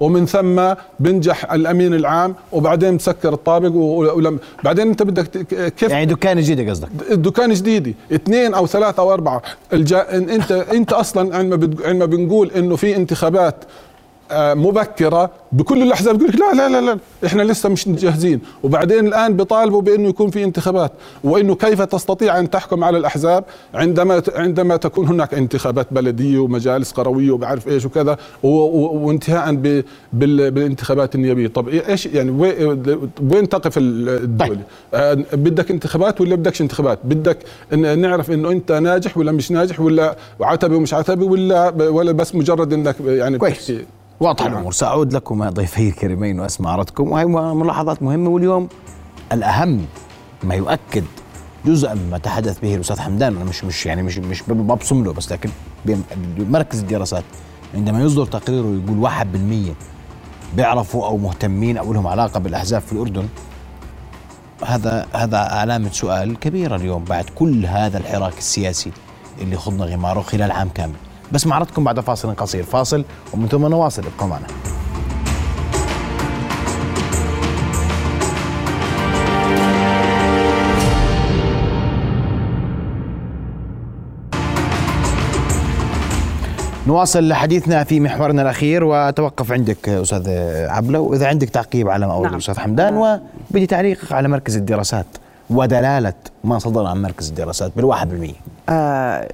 [0.01, 0.63] ومن ثم
[1.01, 6.89] بنجح الأمين العام وبعدين تسكر الطابق ولم بعدين انت بدك كيف يعني دكان جديده قصدك؟
[7.11, 7.95] دكان جديدة.
[8.13, 9.43] اثنين أو ثلاثة أو أربعة.
[9.73, 10.17] الجا...
[10.17, 13.55] انت إنت أصلا عندما بنقول إنه في انتخابات
[14.33, 18.41] مبكرة بكل الاحزاب يقول لك لا لا لا لا إحنا لسه مش جاهزين.
[18.62, 20.93] وبعدين الآن بيطالبوا بإنه يكون في انتخابات
[21.25, 27.31] وإنه كيف تستطيع أن تحكم على الأحزاب عندما عندما تكون هناك انتخابات بلدية ومجالس قروية
[27.31, 29.55] وبعرف إيش وكذا وانتهاء
[30.12, 31.47] بالانتخابات النيابية.
[31.49, 32.31] طب إيش يعني
[33.21, 34.61] وين تقف الدولة؟ طيب.
[34.95, 37.39] آه، بدك انتخابات ولا بدكش انتخابات؟ بدك
[37.73, 42.73] نعرف إنه أنت ناجح ولا مش ناجح ولا عتبي ومش عتبي ولا ولا بس مجرد
[42.73, 43.73] إنك يعني كويس.
[44.21, 44.73] واضحه الأمور.
[44.73, 47.25] سأعود لكم ضيفي الكريمين وأسمع ردكم وهي
[47.55, 48.69] ملاحظات مهمة واليوم
[49.33, 49.87] الأهم
[50.45, 51.05] ما يؤكد
[51.67, 53.37] جزءا مما تحدث به الأستاذ حمدان.
[53.37, 55.51] أنا مش مش يعني مش مش ببصم له بس لكن
[56.39, 57.25] مركز الدراسات
[57.75, 59.75] عندما يصدر تقريره يقول 1%
[60.57, 63.29] بيعرفوا أو مهتمين أو لهم علاقة بالأحزاب في الأردن
[64.67, 68.93] هذا هذا علامة سؤال كبيرة اليوم بعد كل هذا الحراك السياسي
[69.41, 70.95] اللي خضنا غماره خلال عام كامل.
[71.33, 72.62] بس معرضكم بعد فاصل قصير.
[72.62, 74.47] فاصل ومن ثم نواصل ابقوا معنا
[86.87, 90.31] نواصل حديثنا في محورنا الأخير وأتوقف عندك أستاذ
[90.68, 92.35] عبله واذا عندك تعقيب على ما اول نعم.
[92.35, 92.97] الاستاذ حمدان
[93.51, 95.07] وبدي تعليقك على مركز الدراسات.
[95.51, 96.12] ودلالة
[96.44, 98.34] ما صدر عن مركز الدراسات بالواحد بالمئة
[98.68, 99.28] آه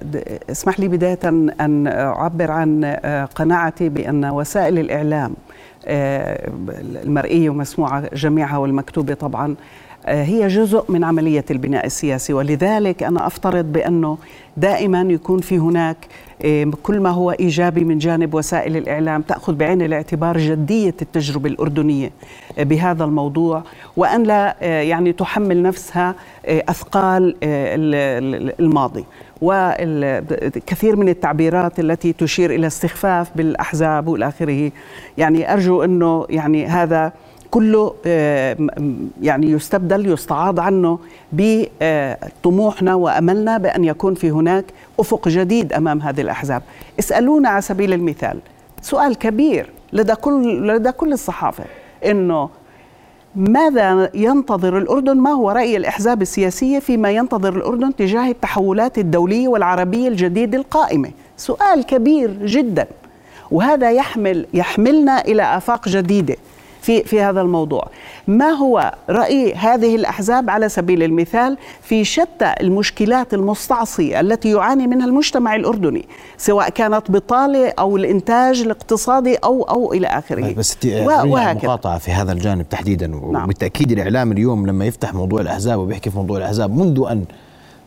[0.51, 1.19] اسمح لي بداية
[1.59, 5.33] أن أعبر عن آه قناعتي بأن وسائل الإعلام
[5.85, 6.49] آه
[7.03, 9.55] المرئية ومسموعة جميعها والمكتوبة طبعا
[10.05, 14.17] هي جزء من عملية البناء السياسي ولذلك أنا أفترض بأنه
[14.57, 15.97] دائما يكون في هناك
[16.45, 22.11] آه، كل ما هو إيجابي من جانب وسائل الإعلام تأخذ بعين الاعتبار جدية التجربة الأردنية
[22.59, 23.63] آه، بهذا الموضوع.
[23.97, 27.35] وأن لا يعني تحمل نفسها أثقال
[28.59, 29.05] الماضي.
[29.41, 34.71] وكثير من التعبيرات التي تشير إلى استخفاف بالأحزاب والى اخره
[35.17, 37.13] يعني أرجو أنه يعني هذا
[37.53, 38.57] كله آه،
[39.21, 40.99] يعني يستبدل يستعاض عنه
[41.31, 44.65] بطموحنا وأملنا بأن يكون في هناك
[44.99, 46.61] أفق جديد أمام هذه الأحزاب.
[46.99, 48.39] اسألونا على سبيل المثال
[48.81, 51.63] سؤال كبير لدى كل لدى كل الصحافة
[52.05, 52.49] إنه
[53.35, 60.07] ماذا ينتظر الأردن؟ ما هو رأي الأحزاب السياسية فيما ينتظر الأردن تجاه التحولات الدولية والعربية
[60.07, 62.87] الجديدة القائمة؟ سؤال كبير جدا
[63.51, 66.35] وهذا يحمل يحملنا إلى آفاق جديدة.
[66.83, 67.87] في في هذا الموضوع.
[68.27, 75.05] ما هو رأي هذه الأحزاب على سبيل المثال في شتى المشكلات المستعصية التي يعاني منها
[75.05, 76.05] المجتمع الأردني
[76.37, 81.53] سواء كانت بطالة أو الإنتاج الاقتصادي أو أو إلى آخره؟ بس وهكذا.
[81.53, 83.43] مقاطعة في هذا الجانب تحديدا نعم.
[83.43, 87.25] وبالتأكيد الإعلام اليوم لما يفتح موضوع الأحزاب وبيحكي في موضوع الأحزاب منذ أن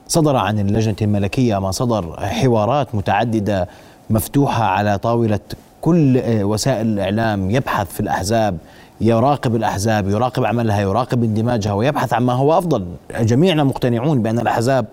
[0.08, 3.68] صدر عن اللجنة الملكية ما صدر حوارات متعددة
[4.10, 5.40] مفتوحة على طاولة
[5.80, 8.58] كل وسائل الإعلام يبحث في الأحزاب
[9.00, 12.86] يراقب الأحزاب يراقب عملها يراقب اندماجها ويبحث عن ما هو أفضل.
[13.20, 14.86] جميعنا مقتنعون بأن الأحزاب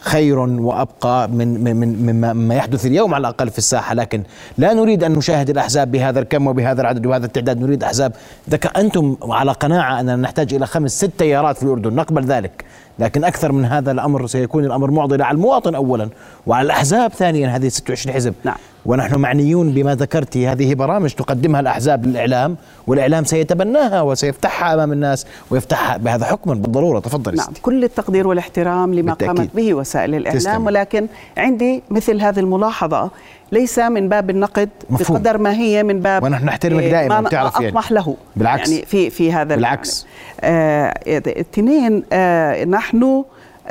[0.00, 3.94] خير وأبقى من من مما يحدث اليوم على الأقل في الساحة.
[3.94, 4.22] لكن
[4.58, 7.60] لا نريد أن نشاهد الأحزاب بهذا الكم وبهذا العدد وهذا التعداد.
[7.60, 8.12] نريد أحزاب.
[8.48, 12.64] إذا أنتم على قناعة أننا نحتاج إلى خمس ست تيارات في الأردن نقبل ذلك.
[12.98, 16.08] لكن أكثر من هذا الأمر سيكون الأمر معضل على المواطن اولا
[16.46, 18.34] وعلى الأحزاب ثانيا هذه 26 حزب.
[18.44, 18.56] نعم.
[18.86, 22.56] ونحن معنيون بما ذكرت هذه برامج تقدمها الأحزاب للإعلام
[22.86, 29.14] والإعلام سيتبناها وسيفتحها أمام الناس ويفتحها بهذا حكما بالضرورة تفضل نعم كل التقدير والاحترام لما
[29.14, 29.36] بالتأكيد.
[29.36, 30.66] قامت به وسائل الإعلام تسلم.
[30.66, 31.06] ولكن
[31.36, 33.10] عندي مثل هذه الملاحظة
[33.52, 35.18] ليس من باب النقد مفهوم.
[35.18, 37.68] بقدر ما هي من باب ونحن نحترمك إيه، دائما ما تعرف يعني.
[37.68, 40.06] أطمح له بالعكس يعني في في هذا بالعكس
[40.40, 43.24] اثنين آه, آه نحن آه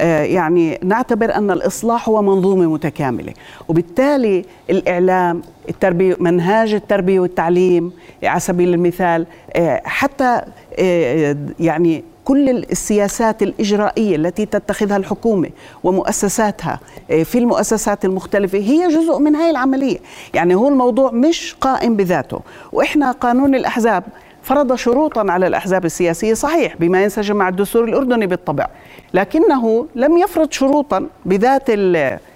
[0.04, 3.34] يعني نعتبر أن الإصلاح هو منظومة متكاملة.
[3.68, 7.91] وبالتالي الإعلام التربية منهاج التربية والتعليم
[8.24, 9.26] على سبيل المثال
[9.56, 10.41] آه حتى
[10.80, 15.50] آه يعني كل السياسات الإجرائية التي تتخذها الحكومة
[15.84, 16.80] ومؤسساتها
[17.12, 19.98] آه، في المؤسسات المختلفة هي جزء من هاي العملية.
[20.34, 22.39] يعني هو الموضوع مش قائم بذاته.
[22.72, 24.04] وإحنا قانون الأحزاب
[24.46, 28.68] فرض شروطا على الأحزاب السياسية صحيح بما ينسجم مع الدستور الأردني بالطبع
[29.14, 31.64] لكنه لم يفرض شروطا بذات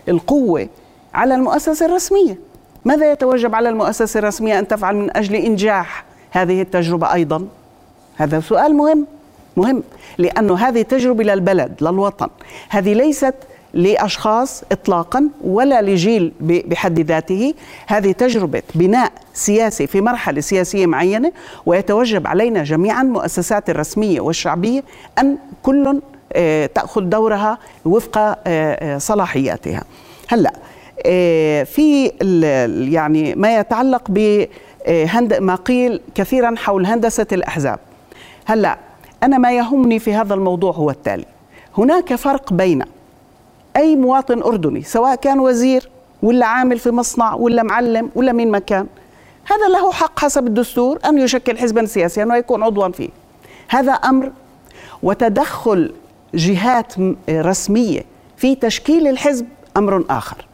[0.09, 0.67] القوة
[1.13, 2.37] على المؤسسة الرسمية.
[2.85, 7.47] ماذا يتوجب على المؤسسة الرسمية أن تفعل من أجل إنجاح هذه التجربة أيضا؟
[8.15, 9.07] هذا سؤال مهم
[9.57, 9.83] مهم
[10.17, 12.27] لأنه هذه تجربة للبلد للوطن.
[12.69, 13.35] هذه ليست
[13.73, 17.53] لأشخاص اطلاقا ولا لجيل بحد ذاته.
[17.87, 21.31] هذه تجربة بناء سياسي في مرحلة سياسية معينة
[21.65, 24.83] ويتوجب علينا جميعا المؤسسات الرسمية والشعبية
[25.19, 25.99] أن كل
[26.33, 29.83] آه، تأخذ دورها وفق آه، آه، صلاحياتها.
[30.27, 30.53] هلأ
[31.63, 32.11] في
[32.91, 34.45] يعني ما يتعلق ب
[35.39, 37.79] ما قيل كثيرا حول هندسة الأحزاب.
[38.45, 38.77] هلأ
[39.23, 41.25] أنا ما يهمني في هذا الموضوع هو التالي.
[41.77, 42.83] هناك فرق بين
[43.77, 45.89] أي مواطن أردني سواء كان وزير
[46.23, 48.87] ولا عامل في مصنع ولا معلم ولا مين ما كان
[49.45, 53.09] هذا له حق حسب الدستور أن يشكل حزبا سياسيا ويكون عضوا فيه.
[53.69, 54.31] هذا أمر
[55.03, 55.93] وتدخل
[56.33, 56.93] جهات
[57.29, 58.05] رسمية
[58.37, 59.47] في تشكيل الحزب
[59.77, 60.45] أمر آخر.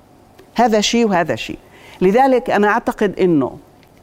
[0.55, 1.57] هذا شيء وهذا شيء.
[2.01, 3.57] لذلك أنا أعتقد أنه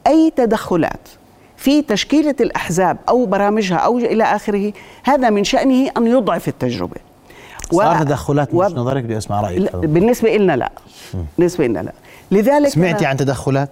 [0.07, 1.09] أي تدخلات
[1.57, 7.12] في تشكيلة الأحزاب أو برامجها أو إلى آخره هذا من شأنه أن يضعف التجربة.
[7.73, 8.63] صار تدخلات و...
[8.63, 10.71] مش نظرك بدي اسمع رايك بالنسبة لنا لا.
[11.37, 11.93] بالنسبة لنا لا.
[12.31, 13.69] لذلك سمعتي عن تدخلات؟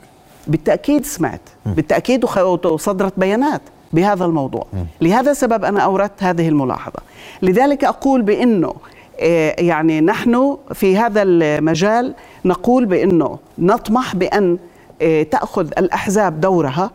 [0.46, 1.40] بالتأكيد سمعت.
[1.66, 2.24] بالتأكيد
[2.64, 4.66] وصدرت بيانات بهذا الموضوع.
[5.00, 6.98] لهذا السبب أنا أوردت هذه الملاحظة.
[7.42, 8.74] لذلك أقول بإنه
[9.20, 14.58] آه، يعني نحن في هذا المجال نقول بإنه نطمح بأن
[15.02, 16.90] آه، تأخذ الأحزاب دورها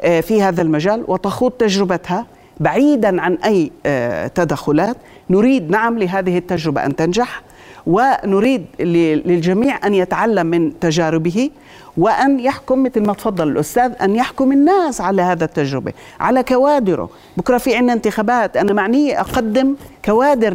[0.00, 2.26] آه، في هذا المجال وتخوض تجربتها.
[2.60, 4.96] بعيدا عن أي آه، تدخلات
[5.30, 7.42] نريد نعم لهذه التجربة أن تنجح
[7.86, 11.50] ونريد للجميع أن يتعلم من تجاربه
[11.96, 17.58] وأن يحكم مثل ما تفضل الأستاذ أن يحكم الناس على هذا التجربة على كوادره بكرة
[17.58, 20.54] في عندنا انتخابات أنا معنيه أقدم كوادر.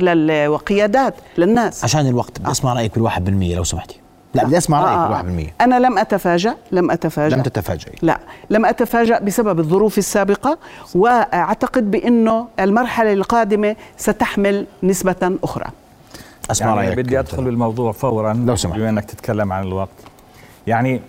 [0.49, 3.99] وقيادات للناس عشان الوقت بدي اسمع رأيك بالواحد بالمية لو سمحتي
[4.33, 5.03] لا بدي أسمع رأيك آه.
[5.03, 5.53] بالواحد بالمية.
[5.61, 7.35] أنا لم أتفاجأ لم أتفاجأ.
[7.35, 7.95] لم تتفاجئي.
[8.01, 8.19] لا
[8.49, 10.57] لم أتفاجأ بسبب الظروف السابقة
[10.95, 15.65] وأعتقد بأنه المرحلة القادمة ستحمل نسبة أخرى.
[16.51, 18.79] أسمع يعني رأيك بدي أدخل بالموضوع فورا لو سمحت.
[18.79, 19.89] بما إنك تتكلم عن الوقت.
[20.67, 21.01] يعني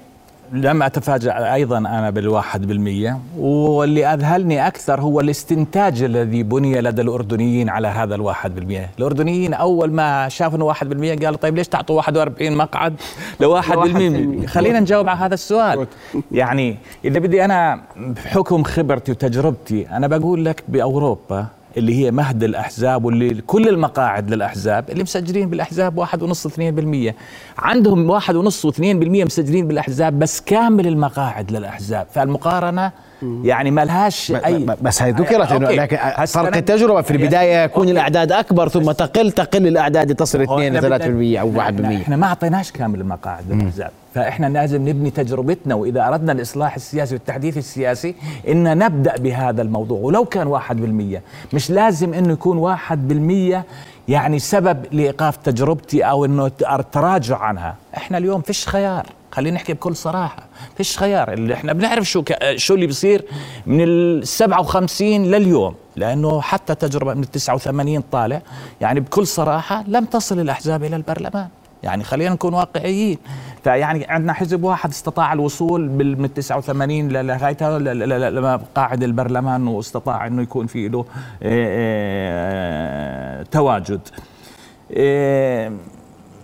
[0.53, 7.69] لم أتفاجأ أيضا أنا بالواحد بالمية واللي أذهلني أكثر هو الاستنتاج الذي بني لدى الأردنيين
[7.69, 8.91] على هذا الواحد بالمية.
[8.99, 12.95] الأردنيين أول ما شافوا إنه واحد بالمية قالوا طيب ليش تعطوا 41 مقعد
[13.41, 15.87] لواحد بالمية؟ خلينا نجاوب على هذا السؤال.
[16.33, 21.47] يعني إذا بدي أنا بحكم خبرتي وتجربتي أنا بقول لك بأوروبا
[21.77, 26.51] اللي هي مهد الأحزاب واللي كل المقاعد للأحزاب اللي مسجلين بالأحزاب واحد ونص 2%
[27.59, 32.07] عندهم واحد ونص و2% مسجلين بالأحزاب بس كامل المقاعد للأحزاب.
[32.13, 32.93] فالمقارنة
[33.23, 35.77] يعني ما لهاش اي بس هي ذكرت إنه أوكي.
[35.77, 35.97] لكن
[36.27, 37.89] فرق التجربة في البداية يكون.
[37.89, 42.17] الأعداد أكبر ثم تقل تقل الأعداد تصل هو 2 إحنا 3% أو بدنا- 1% إحنا
[42.17, 43.91] ما أعطيناش كامل المقاعد للأحزاب.
[44.15, 48.15] فإحنا لازم نبني تجربتنا وإذا أردنا الإصلاح السياسي والتحديث السياسي
[48.49, 49.99] إن نبدأ بهذا الموضوع.
[50.01, 53.65] ولو كان واحد بالمية مش لازم إنه يكون واحد بالمية
[54.09, 57.75] يعني سبب لإيقاف تجربتي أو إنه التراجع عنها.
[57.97, 59.07] إحنا اليوم فيش خيار.
[59.33, 61.33] خلينا نحكي بكل صراحة فيش خيار.
[61.33, 62.57] اللي إحنا بنعرف شو ك...
[62.57, 63.25] شو اللي بيصير
[63.67, 68.43] من ال 57 لليوم لأنه حتى تجربة من ال 89 طالع
[68.81, 71.49] يعني بكل صراحة لم تصل الأحزاب إلى البرلمان.
[71.83, 73.19] يعني خلينا نكون واقعيين.
[73.65, 79.67] فيعني عندنا حزب واحد استطاع الوصول من 89 ل- لغايتها ل- ل- ل- لمقاعد البرلمان
[79.67, 81.05] واستطاع إنه يكون في له
[81.43, 84.01] إيه، إيه، تواجد.
[84.91, 85.73] إيه،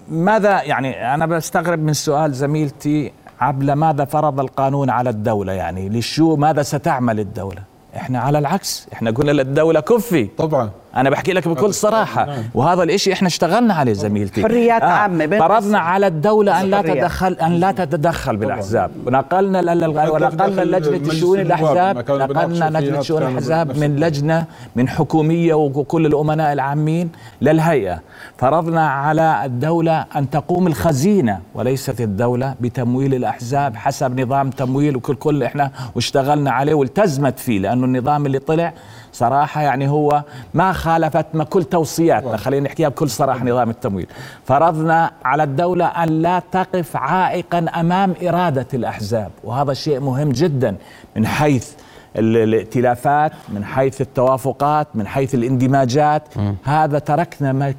[0.09, 6.37] ماذا يعني أنا بستغرب من سؤال زميلتي عبله ماذا فرض القانون على الدولة؟ يعني لشو
[6.37, 7.63] ماذا ستعمل الدولة؟
[7.97, 10.25] إحنا على العكس إحنا قلنا للدولة كفي.
[10.25, 10.71] طبعا.
[10.97, 12.28] أنا بحكي لك بكل صراحة.
[12.55, 14.42] وهذا الإشي إحنا اشتغلنا عليه زميلتي.
[14.42, 15.78] حريات عامة بين فرضنا.
[15.78, 16.82] على الدولة أن لا.
[16.82, 18.90] تتدخل أن لا تتدخل بالأحزاب.
[19.07, 21.97] ونقلنا ونقلنا لجنة شؤون الأحزاب.
[21.97, 24.44] نقلنا لجنة شؤون الأحزاب من لجنة
[24.76, 27.11] من حكومية وكل الأمناء العامين
[27.42, 28.01] للهيئة.
[28.38, 35.42] فرضنا على الدولة أن تقوم الخزينة وليست الدولة بتمويل الأحزاب حسب نظام تمويل وكل كل
[35.42, 38.72] إحنا واشتغلنا عليه والتزمت فيه لأنه النظام اللي طلع
[39.17, 40.23] صراحة يعني هو
[40.55, 42.37] ما خالفت ما كل توصياتنا.
[42.37, 44.07] خلينا نحكيها بكل صراحة نظام التمويل.
[44.45, 50.77] فرضنا على الدولة أن لا تقف عائقا أمام إرادة الأحزاب وهذا شيء مهم جدا.
[51.17, 51.73] من حيث
[52.17, 56.23] ال- الائتلافات من حيث التوافقات من حيث الاندماجات
[56.64, 57.71] هذا تركنا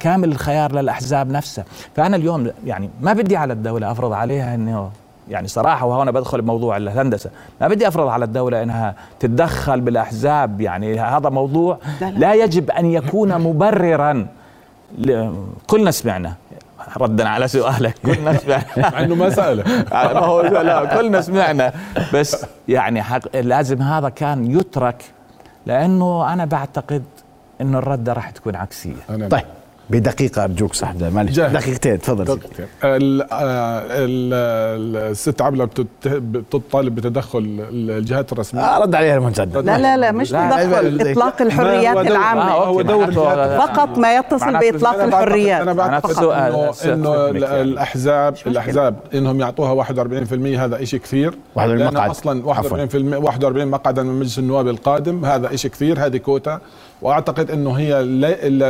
[0.00, 1.64] كامل الخيار للأحزاب نفسها.
[1.96, 4.90] فأنا اليوم يعني ما بدي على الدولة أفرض عليها أنه
[5.28, 7.30] يعني صراحة وهنا بدخل بموضوع الهندسة.
[7.60, 13.38] ما بدي أفرض على الدولة أنها تتدخل بالأحزاب يعني هذا موضوع لا يجب أن يكون
[13.40, 14.26] مبررا
[15.66, 16.34] كلنا سمعنا.
[16.96, 17.94] ردا على سؤالك.
[18.06, 18.64] كلنا سمعنا.
[18.92, 19.64] مع إنه ما سأله.
[20.14, 21.72] ما هو لا كلنا سمعنا.
[22.14, 25.04] بس يعني حق لازم هذا كان يترك
[25.66, 27.04] لأنه أنا بعتقد
[27.60, 28.96] إنه الردة راح تكون عكسية.
[29.10, 29.44] أنا طيب.
[29.90, 31.38] بدقيقة أرجوك صاحب معلش.
[31.40, 32.66] دقيقتين تفضل دقيقتين.
[32.84, 39.78] ال- آه، ال- الست عبلة بتت- بتطالب بتدخل الجهات الرسمية آه رد عليها المنتدى لا
[39.78, 43.12] لا لا مش تدخل ما الحريات العامة آه، هو دور
[43.58, 46.22] فقط ما يتصل معناته بإطلاق أنا بعتقد- الحريات أنا بعتقد فقط.
[46.24, 46.52] سؤال.
[46.54, 47.62] إنه سؤال إنه تكنيك يعني.
[47.62, 52.10] الأحزاب الأحزاب إنهم يعطوها 41% هذا شيء كثير 41 لأنه مقعد.
[52.10, 56.60] أصلا 41% 41 مقعدا من مجلس النواب القادم هذا شيء كثير هذه كوتا
[57.02, 58.02] وأعتقد إنه هي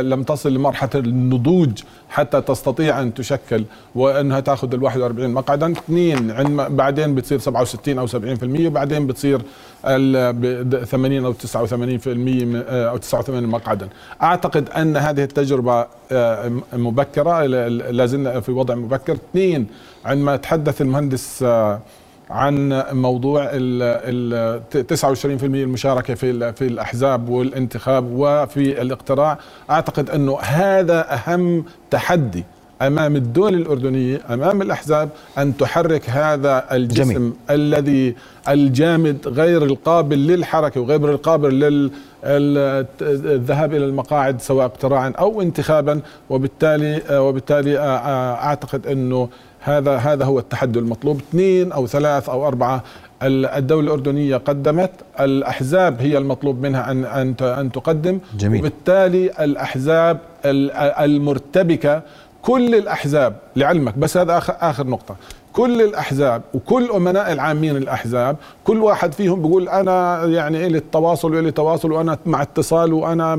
[0.01, 1.69] لم تصل لمرحلة النضوج
[2.09, 3.63] حتى تستطيع أن تشكل
[3.95, 5.71] وإنها تأخذ ال 41 مقعدا.
[5.71, 9.41] اثنين عندما بعدين بتصير 67 أو 70% وبعدين بتصير
[9.85, 13.89] ال- ب- 80 أو 89% من- آه، أو 89 مقعدا.
[14.23, 17.45] أعتقد أن هذه التجربة آه، مبكرة
[17.91, 19.13] لازلنا في وضع مبكر.
[19.13, 19.67] اثنين
[20.05, 21.79] عندما تحدث المهندس آه،
[22.29, 29.37] عن موضوع ال ال 29% المشاركة في في الأحزاب والانتخاب وفي الاقتراع
[29.69, 32.43] أعتقد أنه هذا أهم تحدي
[32.81, 37.33] أمام الدول الأردنية أمام الأحزاب أن تحرك هذا الجسم جميل.
[37.49, 38.15] الذي
[38.49, 41.91] الجامد غير القابل للحركة وغير القابل لل
[42.23, 45.99] ال- الذهاب إلى المقاعد سواء اقتراعا أو انتخابا
[46.29, 49.29] وبالتالي وبالتالي أعتقد أنه
[49.65, 51.17] هذا هذا هو التحدي المطلوب.
[51.29, 52.83] اثنين أو ثلاث أو أربعة
[53.23, 58.19] ال- الدولة الأردنية قدمت الأحزاب هي المطلوب منها أن أن أن تقدم.
[58.37, 58.59] جميل.
[58.59, 62.01] وبالتالي الأحزاب ال- المرتبكة
[62.41, 65.15] كل الأحزاب لعلمك بس هذا آخر آخر نقطة.
[65.55, 71.51] كل الأحزاب وكل أمناء العامين الأحزاب كل واحد فيهم بيقول أنا يعني لي التواصل وإلي
[71.51, 73.31] تواصل وأنا مع اتصال وأنا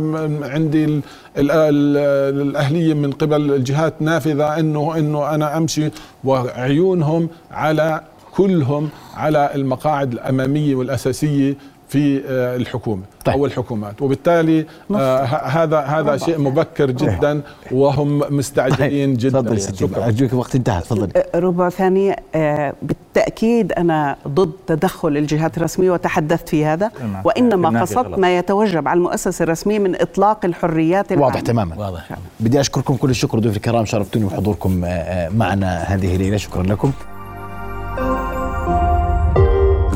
[0.43, 1.03] عندي ال
[1.37, 5.91] ال ال الأهلية من قبل الجهات نافذة إنه إنه أنا أمشي.
[6.25, 8.01] وعيونهم على
[8.37, 11.55] كلهم على المقاعد الأمامية والأساسية
[11.89, 13.37] في آه، الحكومة طيب.
[13.37, 14.03] أو الحكومات.
[14.03, 17.41] وبالتالي آه هذا هذا شيء مبكر جدا
[17.73, 19.19] وهم مستعجلين طيب.
[19.19, 19.41] جدا.
[19.41, 20.05] تفضل يعني.
[20.05, 20.81] أرجوك الوقت انتهى.
[20.81, 22.17] تفضل آه، ربع ثانية.
[22.35, 27.23] آه بالتأكيد أنا ضد تدخل الجهات الرسمية وتحدثت في هذا نعم.
[27.25, 31.27] وإنما قصدت ما يتوجب على المؤسسة الرسمية من إطلاق الحريات العامة.
[31.27, 31.77] واضح تماما.
[31.77, 32.11] واضح
[32.41, 36.37] بدي أشكركم كل الشكر ضيوف الكرام شرفتوني بحضوركم آه، معنا هذه الليلة.
[36.37, 36.93] شكرا لكم.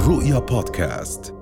[0.09, 1.40] رؤيا بودكاست.